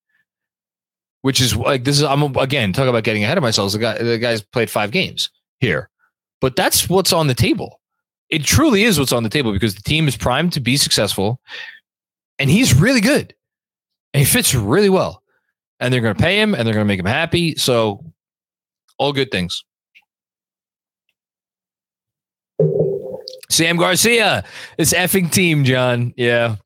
[1.22, 3.72] Which is like this is I'm again talking about getting ahead of myself.
[3.72, 5.88] The guy the guy's played five games here.
[6.42, 7.80] But that's what's on the table.
[8.28, 11.40] It truly is what's on the table because the team is primed to be successful
[12.38, 13.34] and he's really good
[14.14, 15.22] and he fits really well.
[15.80, 17.56] And they're going to pay him and they're going to make him happy.
[17.56, 18.02] So,
[18.96, 19.64] all good things.
[23.50, 24.44] Sam Garcia,
[24.78, 26.14] this effing team, John.
[26.16, 26.56] Yeah.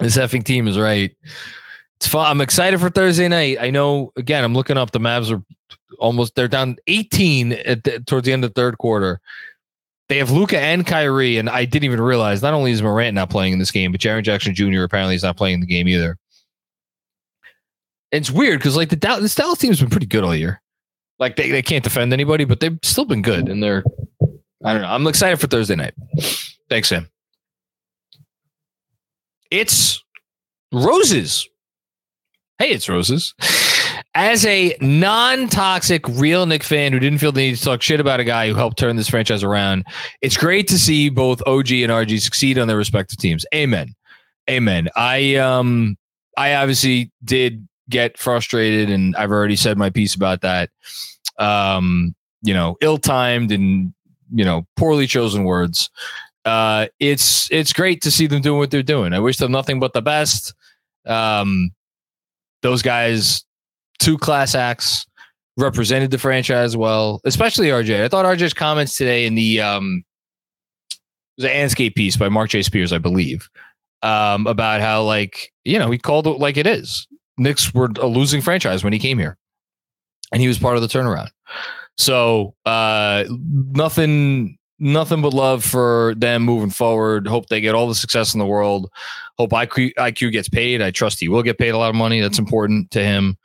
[0.00, 1.16] This effing team is right.
[1.96, 2.28] It's fun.
[2.28, 3.58] I'm excited for Thursday night.
[3.60, 4.12] I know.
[4.16, 4.90] Again, I'm looking up.
[4.90, 5.42] The Mavs are
[6.00, 6.34] almost.
[6.34, 9.20] They're down 18 at the, towards the end of the third quarter.
[10.08, 12.42] They have Luka and Kyrie, and I didn't even realize.
[12.42, 14.82] Not only is Morant not playing in this game, but Jaren Jackson Jr.
[14.82, 16.18] apparently is not playing the game either.
[18.12, 20.60] It's weird because like the Dallas, Dallas team has been pretty good all year.
[21.18, 23.82] Like they, they can't defend anybody, but they've still been good, and they're.
[24.64, 24.88] I don't know.
[24.88, 25.94] I'm excited for Thursday night.
[26.68, 27.08] Thanks, Sam.
[29.50, 30.04] It's
[30.72, 31.48] roses.
[32.58, 33.34] Hey, it's roses.
[34.14, 37.98] As a non toxic real Knick fan who didn't feel the need to talk shit
[37.98, 39.84] about a guy who helped turn this franchise around,
[40.20, 43.46] it's great to see both OG and RJ succeed on their respective teams.
[43.54, 43.94] Amen.
[44.50, 44.88] Amen.
[44.96, 45.96] I um
[46.36, 50.70] I obviously did get frustrated and I've already said my piece about that.
[51.38, 53.92] Um, you know, ill-timed and
[54.34, 55.90] you know, poorly chosen words.
[56.44, 59.12] Uh it's it's great to see them doing what they're doing.
[59.12, 60.54] I wish them nothing but the best.
[61.06, 61.70] Um
[62.62, 63.44] those guys
[63.98, 65.06] two class acts,
[65.56, 68.02] represented the franchise well, especially RJ.
[68.02, 70.04] I thought RJ's comments today in the um
[71.38, 72.62] it was an Andscape piece by Mark J.
[72.62, 73.48] Spears, I believe,
[74.02, 77.06] um, about how like, you know, he called it like it is.
[77.42, 79.36] Knicks were a losing franchise when he came here.
[80.32, 81.30] And he was part of the turnaround.
[81.96, 87.26] So uh nothing nothing but love for them moving forward.
[87.26, 88.90] Hope they get all the success in the world.
[89.38, 90.82] Hope IQ, IQ gets paid.
[90.82, 92.20] I trust he will get paid a lot of money.
[92.20, 93.36] That's important to him.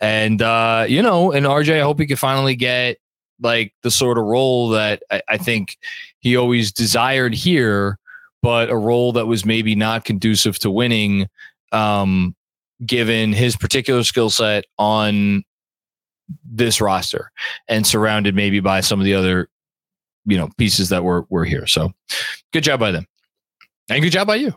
[0.00, 2.98] And, uh, you know, and RJ, I hope he can finally get
[3.40, 5.76] like the sort of role that I, I think
[6.20, 7.98] he always desired here,
[8.42, 11.28] but a role that was maybe not conducive to winning,
[11.72, 12.34] um,
[12.84, 15.44] given his particular skill set on
[16.44, 17.30] this roster
[17.68, 19.48] and surrounded maybe by some of the other
[20.26, 21.66] you know pieces that were were here.
[21.66, 21.92] So
[22.52, 23.06] good job by them,
[23.88, 24.54] and good job by you.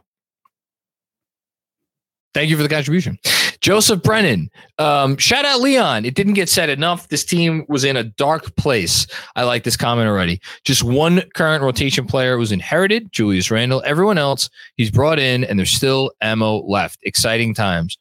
[2.34, 3.18] Thank you for the contribution.
[3.62, 4.50] Joseph Brennan.
[4.78, 6.06] Um, shout out Leon.
[6.06, 7.10] It didn't get said enough.
[7.10, 9.06] This team was in a dark place.
[9.36, 10.40] I like this comment already.
[10.64, 13.84] Just one current rotation player was inherited, Julius Randle.
[13.86, 17.00] Everyone else he's brought in, and there's still ammo left.
[17.04, 17.98] Exciting times.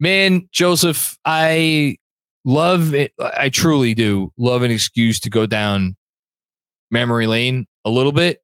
[0.00, 1.98] Man, Joseph, I
[2.44, 3.12] love it.
[3.18, 5.96] I truly do love an excuse to go down
[6.90, 8.42] memory lane a little bit.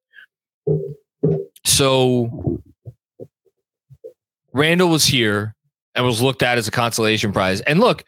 [1.65, 2.61] So
[4.53, 5.55] Randle was here
[5.95, 7.61] and was looked at as a consolation prize.
[7.61, 8.03] And look,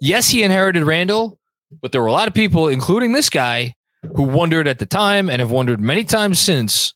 [0.00, 1.38] yes, he inherited Randle,
[1.82, 3.74] but there were a lot of people, including this guy,
[4.16, 6.94] who wondered at the time and have wondered many times since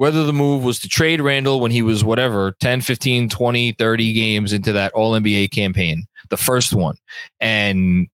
[0.00, 4.12] whether the move was to trade Randle when he was whatever 10, 15, 20, 30
[4.14, 6.96] games into that all NBA campaign, the first one,
[7.38, 8.08] and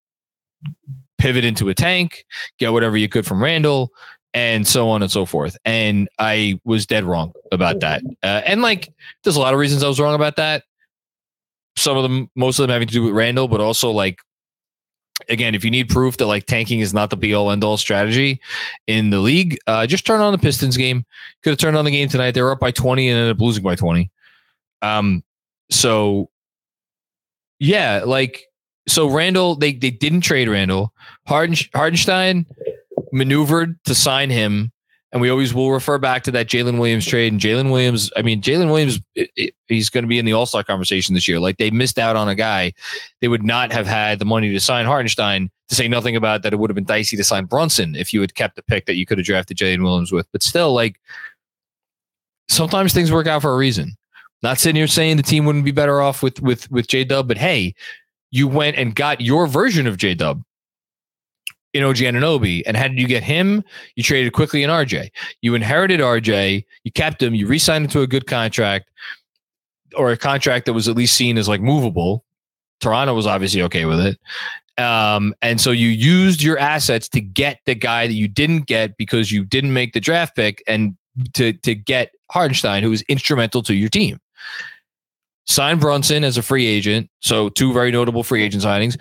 [1.17, 2.25] pivot into a tank,
[2.59, 3.93] get whatever you could from Randle,
[4.35, 5.57] and so on and so forth.
[5.65, 8.03] And I was dead wrong about that.
[8.21, 10.65] Uh, and like, there's a lot of reasons I was wrong about that.
[11.77, 14.19] Some of them, most of them having to do with Randle, but also like,
[15.29, 17.77] again, if you need proof that like tanking is not the be all end all
[17.77, 18.41] strategy
[18.87, 21.05] in the league, uh, just turn on the Pistons game.
[21.43, 22.33] Could have turned on the game tonight.
[22.33, 24.11] They were up by 20 and ended up losing by 20.
[24.83, 25.23] Um,
[25.71, 26.31] so
[27.59, 28.45] yeah, like
[28.89, 30.93] so Randle, they they didn't trade Randle.
[31.27, 32.47] Harden, Hartenstein
[33.13, 34.73] maneuvered to sign him,
[35.13, 37.33] and we always will refer back to that Jalen Williams trade.
[37.33, 40.33] And Jalen Williams, I mean, Jalen Williams, it, it, he's going to be in the
[40.33, 41.39] All Star conversation this year.
[41.39, 42.73] Like they missed out on a guy
[43.21, 45.51] they would not have had the money to sign Hartenstein.
[45.69, 48.21] To say nothing about that, it would have been dicey to sign Brunson if you
[48.21, 50.27] had kept the pick that you could have drafted Jalen Williams with.
[50.31, 51.01] But still, like
[52.49, 53.97] sometimes things work out for a reason.
[54.43, 57.27] Not sitting here saying the team wouldn't be better off with with with J Dub,
[57.27, 57.75] but hey,
[58.31, 60.43] you went and got your version of J Dub
[61.77, 62.63] in OG Anunoby.
[62.67, 63.63] And how did you get him?
[63.95, 65.11] You traded Quickley in RJ.
[65.43, 68.91] You inherited RJ, you kept him, you re signed him to a good contract
[69.97, 72.25] or a contract that was at least seen as like movable.
[72.81, 74.19] Toronto was obviously okay with it.
[74.79, 78.97] Um, and so you used your assets to get the guy that you didn't get
[78.99, 80.97] because you didn't make the draft pick and
[81.33, 84.21] to to get Hartenstein, who was instrumental to your team.
[85.49, 87.09] Signed Brunson as a free agent.
[87.21, 88.97] So two very notable free agent signings.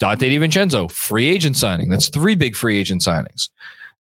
[0.00, 1.88] Donte DiVincenzo, free agent signing.
[1.88, 3.48] That's three big free agent signings.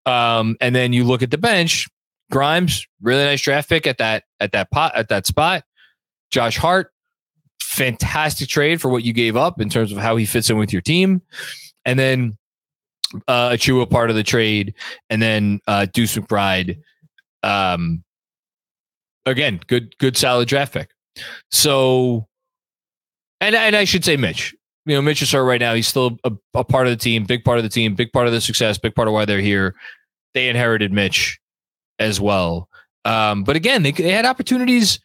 [0.06, 1.88] Um, and then you look at the bench,
[2.32, 5.64] Grimes, really nice draft pick at that at that pot at that spot.
[6.30, 6.94] Josh Hart,
[7.60, 10.72] fantastic trade for what you gave up in terms of how he fits in with
[10.72, 11.24] your team.
[11.86, 12.38] And then
[13.28, 14.76] uh Achiuwa part of the trade,
[15.10, 16.80] and then uh Deuce McBride.
[17.42, 18.04] Um
[19.26, 20.90] again, good, good solid draft pick.
[21.52, 22.28] So,
[23.42, 24.56] and and I should say Mitch.
[24.86, 25.74] You know, Mitch is hurt right now.
[25.74, 28.28] He's still a, a part of the team, big part of the team, big part
[28.28, 29.76] of the success, big part of why they're here.
[30.34, 31.40] They inherited Mitch
[32.00, 32.70] as well.
[33.06, 35.00] Um, but again, they, they had opportunities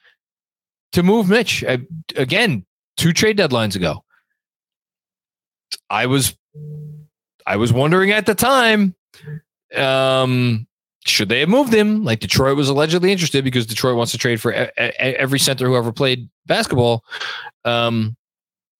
[0.92, 1.64] to move Mitch.
[1.64, 1.80] I,
[2.16, 2.64] again,
[2.96, 4.04] two trade deadlines ago.
[5.90, 6.36] I was
[7.46, 8.94] I was wondering at the time,
[9.76, 10.66] um,
[11.06, 12.04] should they have moved him?
[12.04, 15.66] Like Detroit was allegedly interested because Detroit wants to trade for a, a, every center
[15.66, 17.04] who ever played basketball.
[17.64, 18.16] Um,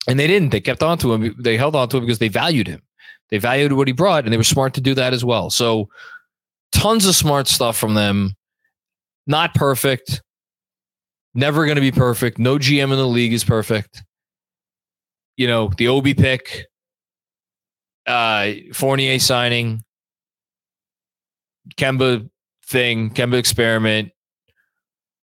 [0.08, 0.50] and they didn't.
[0.50, 1.34] They kept on to him.
[1.38, 2.82] They held on to him because they valued him.
[3.30, 5.50] They valued what he brought, and they were smart to do that as well.
[5.50, 5.88] So,
[6.72, 8.34] tons of smart stuff from them.
[9.26, 10.22] Not perfect.
[11.34, 12.38] Never going to be perfect.
[12.38, 14.04] No GM in the league is perfect.
[15.36, 16.66] You know, the Obi pick,
[18.06, 19.82] uh, Fournier signing,
[21.76, 22.28] Kemba
[22.66, 24.10] thing, Kemba experiment.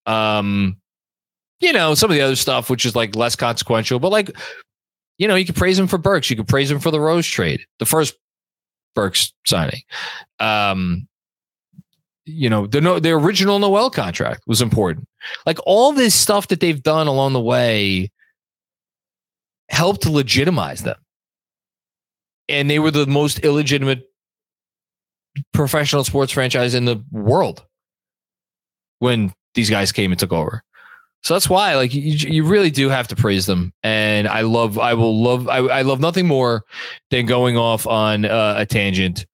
[0.06, 0.78] Um,
[1.60, 4.32] you know, some of the other stuff, which is like less consequential, but like,
[5.18, 6.30] you know, you could praise him for Burks.
[6.30, 8.16] You could praise him for the Rose trade, the first
[8.94, 9.82] Burks signing.
[10.40, 11.08] Um,
[12.26, 15.08] you know, the no, the original Noel contract was important.
[15.46, 18.12] Like all this stuff that they've done along the way
[19.70, 20.98] helped legitimize them.
[22.50, 24.10] And they were the most illegitimate
[25.54, 27.66] professional sports franchise in the world
[29.00, 30.64] when these guys came and took over.
[31.24, 33.74] So that's why, like, you, you really do have to praise them.
[33.84, 36.64] And I love, I will love, I, I love nothing more
[37.10, 39.26] than going off on uh, a tangent,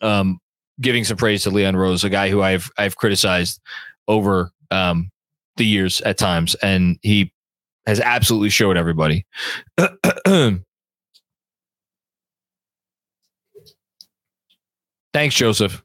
[0.00, 0.38] um,
[0.80, 3.60] giving some praise to Leon Rose, a guy who I've I've criticized
[4.08, 5.10] over um,
[5.56, 7.32] the years at times, and he
[7.86, 9.26] has absolutely showed everybody.
[15.12, 15.82] Thanks, Joseph.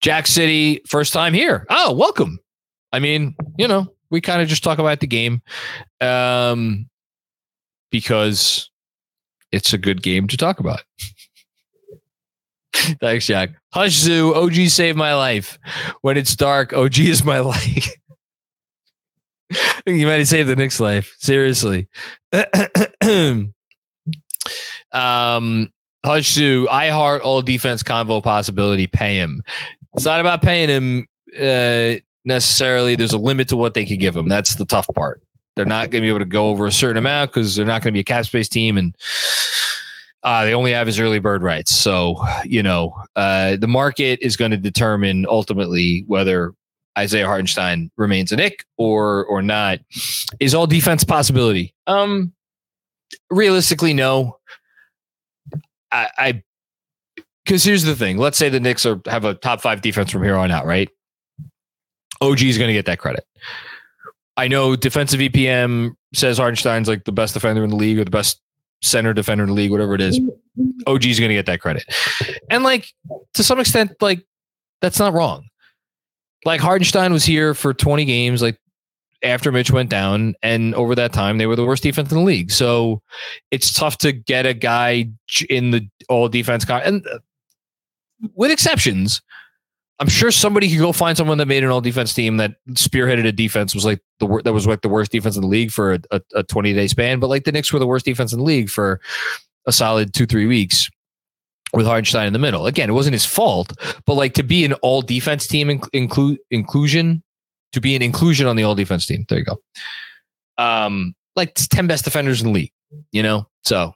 [0.00, 1.64] Jack City, first time here.
[1.70, 2.40] Oh, welcome.
[2.92, 5.42] I mean, you know, we kind of just talk about the game
[6.00, 6.88] um,
[7.90, 8.70] because
[9.52, 10.82] it's a good game to talk about.
[13.00, 13.50] Thanks, Jack.
[13.72, 15.58] Hush Zoo, OG saved my life.
[16.00, 17.94] When it's dark, OG is my life.
[19.86, 21.14] you might have saved the Knicks' life.
[21.18, 21.88] Seriously.
[24.92, 25.72] um,
[26.34, 28.86] Zoo, I heart all defense convo possibility.
[28.86, 29.42] Pay him.
[29.94, 32.96] It's not about paying him uh, necessarily.
[32.96, 34.28] There's a limit to what they can give him.
[34.28, 35.22] That's the tough part.
[35.54, 37.82] They're not going to be able to go over a certain amount because they're not
[37.82, 38.96] going to be a cap space team and
[40.22, 41.74] uh, they only have his early bird rights.
[41.74, 46.54] So, you know, uh, the market is going to determine ultimately whether
[46.96, 49.80] Isaiah Hartenstein remains a Knick or or not.
[50.40, 51.74] Is all defense possibility?
[51.86, 52.32] Um,
[53.30, 54.38] realistically, no.
[55.92, 56.42] I,
[57.44, 58.18] because here's the thing.
[58.18, 60.88] Let's say the Knicks are have a top five defense from here on out, right?
[62.20, 63.26] OG is going to get that credit.
[64.36, 68.10] I know defensive EPM says Hartenstein's like the best defender in the league or the
[68.10, 68.40] best
[68.82, 70.20] center defender in the league, whatever it is.
[70.86, 71.84] OG is going to get that credit.
[72.50, 72.92] And like
[73.34, 74.24] to some extent, like
[74.80, 75.48] that's not wrong.
[76.44, 78.58] Like Hartenstein was here for 20 games, like
[79.22, 82.24] after Mitch went down, and over that time they were the worst defense in the
[82.24, 82.50] league.
[82.50, 83.02] So
[83.50, 85.10] it's tough to get a guy
[85.48, 87.18] in the all defense con- and uh,
[88.34, 89.22] with exceptions.
[89.98, 93.24] I'm sure somebody could go find someone that made an all defense team that spearheaded
[93.24, 95.70] a defense was like the wor- that was like the worst defense in the league
[95.70, 97.20] for a, a, a 20 day span.
[97.20, 99.00] But like the Knicks were the worst defense in the league for
[99.66, 100.90] a solid two three weeks
[101.72, 102.66] with Hartenstein in the middle.
[102.66, 103.72] Again, it wasn't his fault,
[104.04, 107.22] but like to be an all defense team include inclusion
[107.72, 109.24] to be an inclusion on the all defense team.
[109.28, 109.58] There you go.
[110.58, 112.72] Um, like 10 best defenders in the league,
[113.10, 113.48] you know?
[113.64, 113.94] So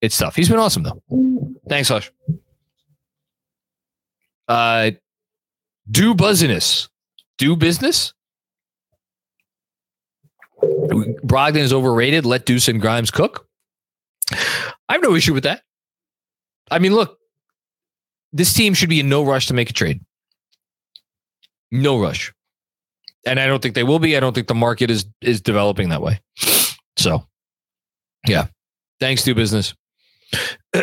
[0.00, 0.36] it's tough.
[0.36, 1.02] He's been awesome though.
[1.68, 2.10] Thanks, Hush.
[4.48, 4.90] Uh,
[5.90, 6.88] do business.
[7.38, 8.12] do business.
[10.62, 12.24] Brogdon is overrated.
[12.24, 13.46] Let Deuce and Grimes cook.
[14.32, 15.62] I have no issue with that.
[16.70, 17.18] I mean, look,
[18.32, 20.00] this team should be in no rush to make a trade.
[21.70, 22.32] No rush
[23.26, 24.16] and I don't think they will be.
[24.16, 26.20] I don't think the market is is developing that way.
[26.96, 27.26] So,
[28.26, 28.46] yeah.
[29.00, 29.74] Thanks to business.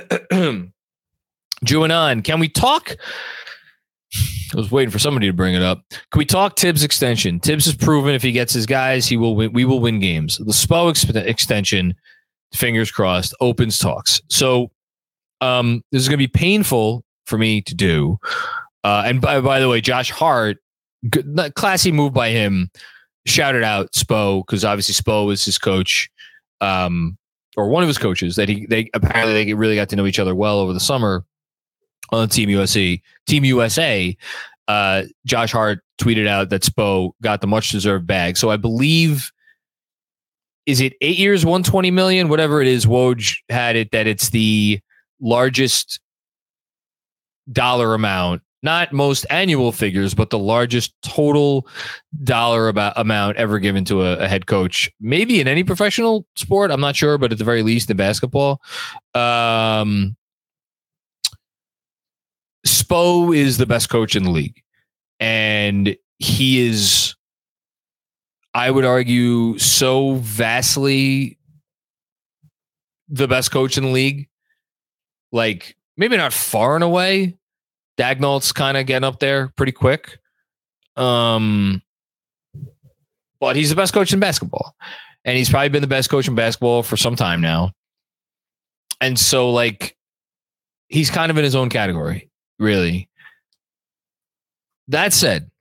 [1.64, 2.96] Juanon, can we talk?
[4.54, 5.84] I was waiting for somebody to bring it up.
[5.90, 7.40] Can we talk Thibs extension?
[7.40, 9.54] Thibs has proven if he gets his guys, he will win.
[9.54, 10.38] We will win games.
[10.38, 11.94] The Spo ex- extension,
[12.54, 14.22] fingers crossed, opens talks.
[14.30, 14.72] So,
[15.42, 18.18] um, this is going to be painful for me to do.
[18.84, 20.58] Uh, and by, by the way, Josh Hart
[21.10, 22.72] good, classy move by him.
[23.26, 26.10] Shouted out Spo because obviously Spo was his coach,
[26.62, 27.18] um,
[27.58, 30.20] or one of his coaches that he they apparently they really got to know each
[30.20, 31.26] other well over the summer
[32.12, 33.00] on Team USA.
[33.28, 34.18] Team USA,
[34.68, 38.38] uh, Josh Hart tweeted out that Spo got the much deserved bag.
[38.38, 39.32] So I believe
[40.66, 44.80] is it eight years, 120 million, whatever it is, Woj had it that it's the
[45.20, 46.00] largest
[47.52, 51.68] dollar amount not most annual figures, but the largest total
[52.24, 56.72] dollar about amount ever given to a, a, head coach, maybe in any professional sport.
[56.72, 58.62] I'm not sure, but at the very least in basketball.
[59.14, 60.16] Um,
[62.66, 64.62] Spo is the best coach in the league,
[65.20, 67.16] and he is,
[68.54, 71.38] I would argue, so vastly
[73.08, 74.28] the best coach in the league.
[75.32, 77.38] Like maybe not far and away,
[78.00, 80.18] Daigneault's kind of getting up there pretty quick.
[80.96, 81.82] Um,
[83.40, 84.74] but he's the best coach in basketball.
[85.26, 87.72] And he's probably been the best coach in basketball for some time now.
[89.02, 89.98] And so, like,
[90.88, 93.10] he's kind of in his own category, really.
[94.88, 95.52] That said,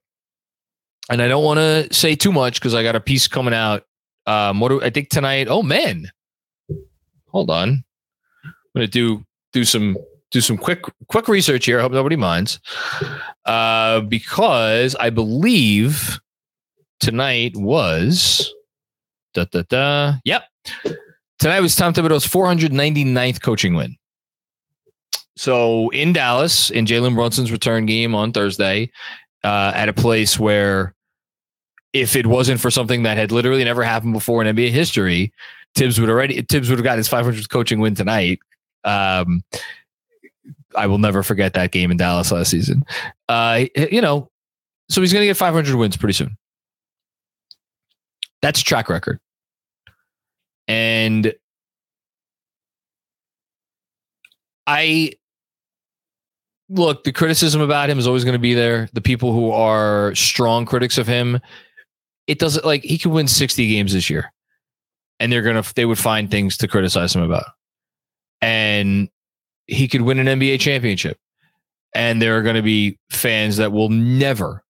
[1.10, 3.84] and I don't want to say too much because I got a piece coming out.
[4.26, 5.48] Um, what do I think tonight?
[5.48, 6.10] Oh man,
[7.28, 7.84] hold on.
[8.44, 9.96] I'm gonna do do some
[10.30, 11.78] do some quick quick research here.
[11.78, 12.60] I hope nobody minds,
[13.44, 16.20] uh, because I believe
[17.00, 18.52] tonight was
[19.34, 20.14] da da da.
[20.24, 20.44] Yep,
[21.38, 23.96] tonight was Tom Thibodeau's 499th coaching win.
[25.36, 28.90] So in Dallas, in Jalen Brunson's return game on Thursday,
[29.44, 30.94] uh, at a place where
[31.92, 35.32] if it wasn't for something that had literally never happened before in NBA history,
[35.74, 38.40] Thibs would already Thibs would have got his 500th coaching win tonight.
[38.84, 39.42] Um,
[40.76, 42.84] I will never forget that game in Dallas last season.
[43.28, 44.28] Uh, you know,
[44.88, 46.36] so he's going to get 500 wins pretty soon.
[48.42, 49.18] That's track record.
[50.66, 51.32] And
[54.66, 55.12] I
[56.68, 58.88] look, the criticism about him is always going to be there.
[58.92, 61.40] The people who are strong critics of him,
[62.26, 64.30] it doesn't like he could win 60 games this year
[65.18, 67.46] and they're going to, they would find things to criticize him about.
[68.40, 69.08] And
[69.68, 71.18] he could win an NBA championship.
[71.94, 74.64] And there are going to be fans that will never,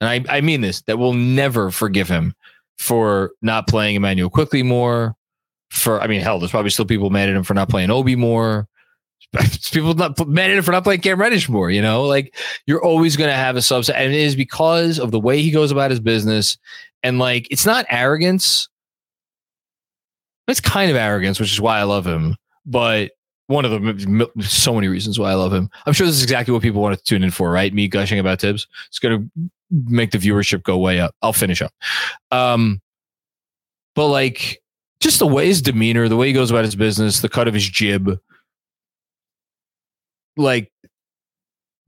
[0.00, 2.34] and I, I mean this, that will never forgive him
[2.78, 5.14] for not playing Immanuel Quickley more.
[5.70, 8.16] For I mean, hell, there's probably still people mad at him for not playing Obi
[8.16, 8.68] more.
[9.70, 11.70] People not mad at him for not playing Cam Reddish more.
[11.70, 12.34] You know, like
[12.66, 15.52] you're always going to have a subset, and it is because of the way he
[15.52, 16.58] goes about his business.
[17.04, 18.68] And like, it's not arrogance.
[20.48, 22.36] It's kind of arrogance, which is why I love him.
[22.66, 23.12] But
[23.50, 25.68] one of the so many reasons why I love him.
[25.84, 27.74] I'm sure this is exactly what people want to tune in for, right?
[27.74, 28.68] Me gushing about Thibs.
[28.86, 31.16] It's going to make the viewership go way up.
[31.20, 31.72] I'll finish up.
[32.30, 32.80] Um,
[33.96, 34.62] but like
[35.00, 37.54] just the way his demeanor, the way he goes about his business, the cut of
[37.54, 38.20] his jib,
[40.36, 40.70] like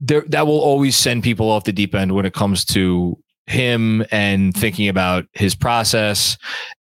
[0.01, 4.03] there that will always send people off the deep end when it comes to him
[4.11, 6.37] and thinking about his process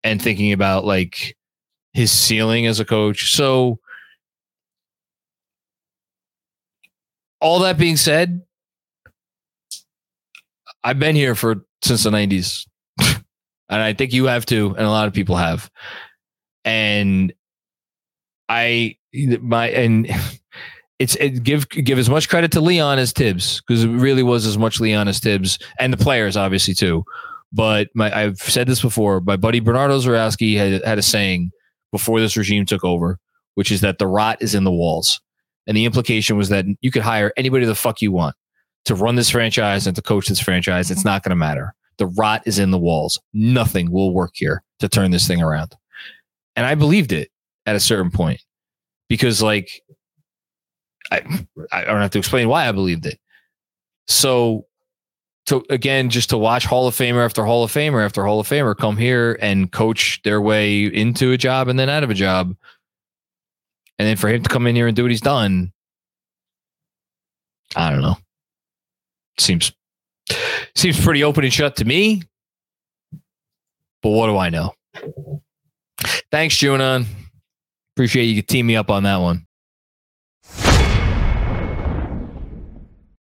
[0.05, 1.37] and thinking about like
[1.93, 3.35] his ceiling as a coach.
[3.35, 3.79] So
[7.41, 8.43] all that being said,
[10.83, 12.67] I've been here for since the 90s.
[13.01, 13.23] and
[13.69, 15.71] I think you have too, and a lot of people have.
[16.65, 17.33] And
[18.49, 18.97] I
[19.41, 20.09] my and
[20.99, 24.47] it's it, give give as much credit to Leon as Thibs because it really was
[24.47, 27.05] as much Leon as Thibs and the players obviously too.
[27.53, 29.21] But my I've said this before.
[29.21, 31.51] My buddy Bernardo Zarowski had had a saying
[31.93, 33.19] before this regime took over,
[33.55, 35.21] which is that the rot is in the walls.
[35.71, 38.35] And the implication was that you could hire anybody the fuck you want
[38.87, 40.91] to run this franchise and to coach this franchise.
[40.91, 41.77] It's not going to matter.
[41.99, 43.21] The rot is in the walls.
[43.33, 45.77] Nothing will work here to turn this thing around.
[46.57, 47.31] And I believed it
[47.67, 48.43] at a certain point
[49.09, 49.71] because, like,
[51.13, 51.23] I,
[51.71, 53.21] I don't have to explain why I believed it.
[54.09, 54.67] So,
[55.47, 58.49] to again, just to watch Hall of Famer after Hall of Famer after Hall of
[58.49, 62.15] Famer come here and coach their way into a job and then out of a
[62.15, 62.57] job
[64.01, 65.75] and then for him to come in here and do what he's done,
[67.77, 68.17] I don't know.
[69.39, 69.73] Seems
[70.75, 72.23] seems pretty open and shut to me.
[74.03, 74.73] But what do I know?
[76.31, 77.05] Thanks, Junon.
[77.95, 79.47] Appreciate you could team me up on that one.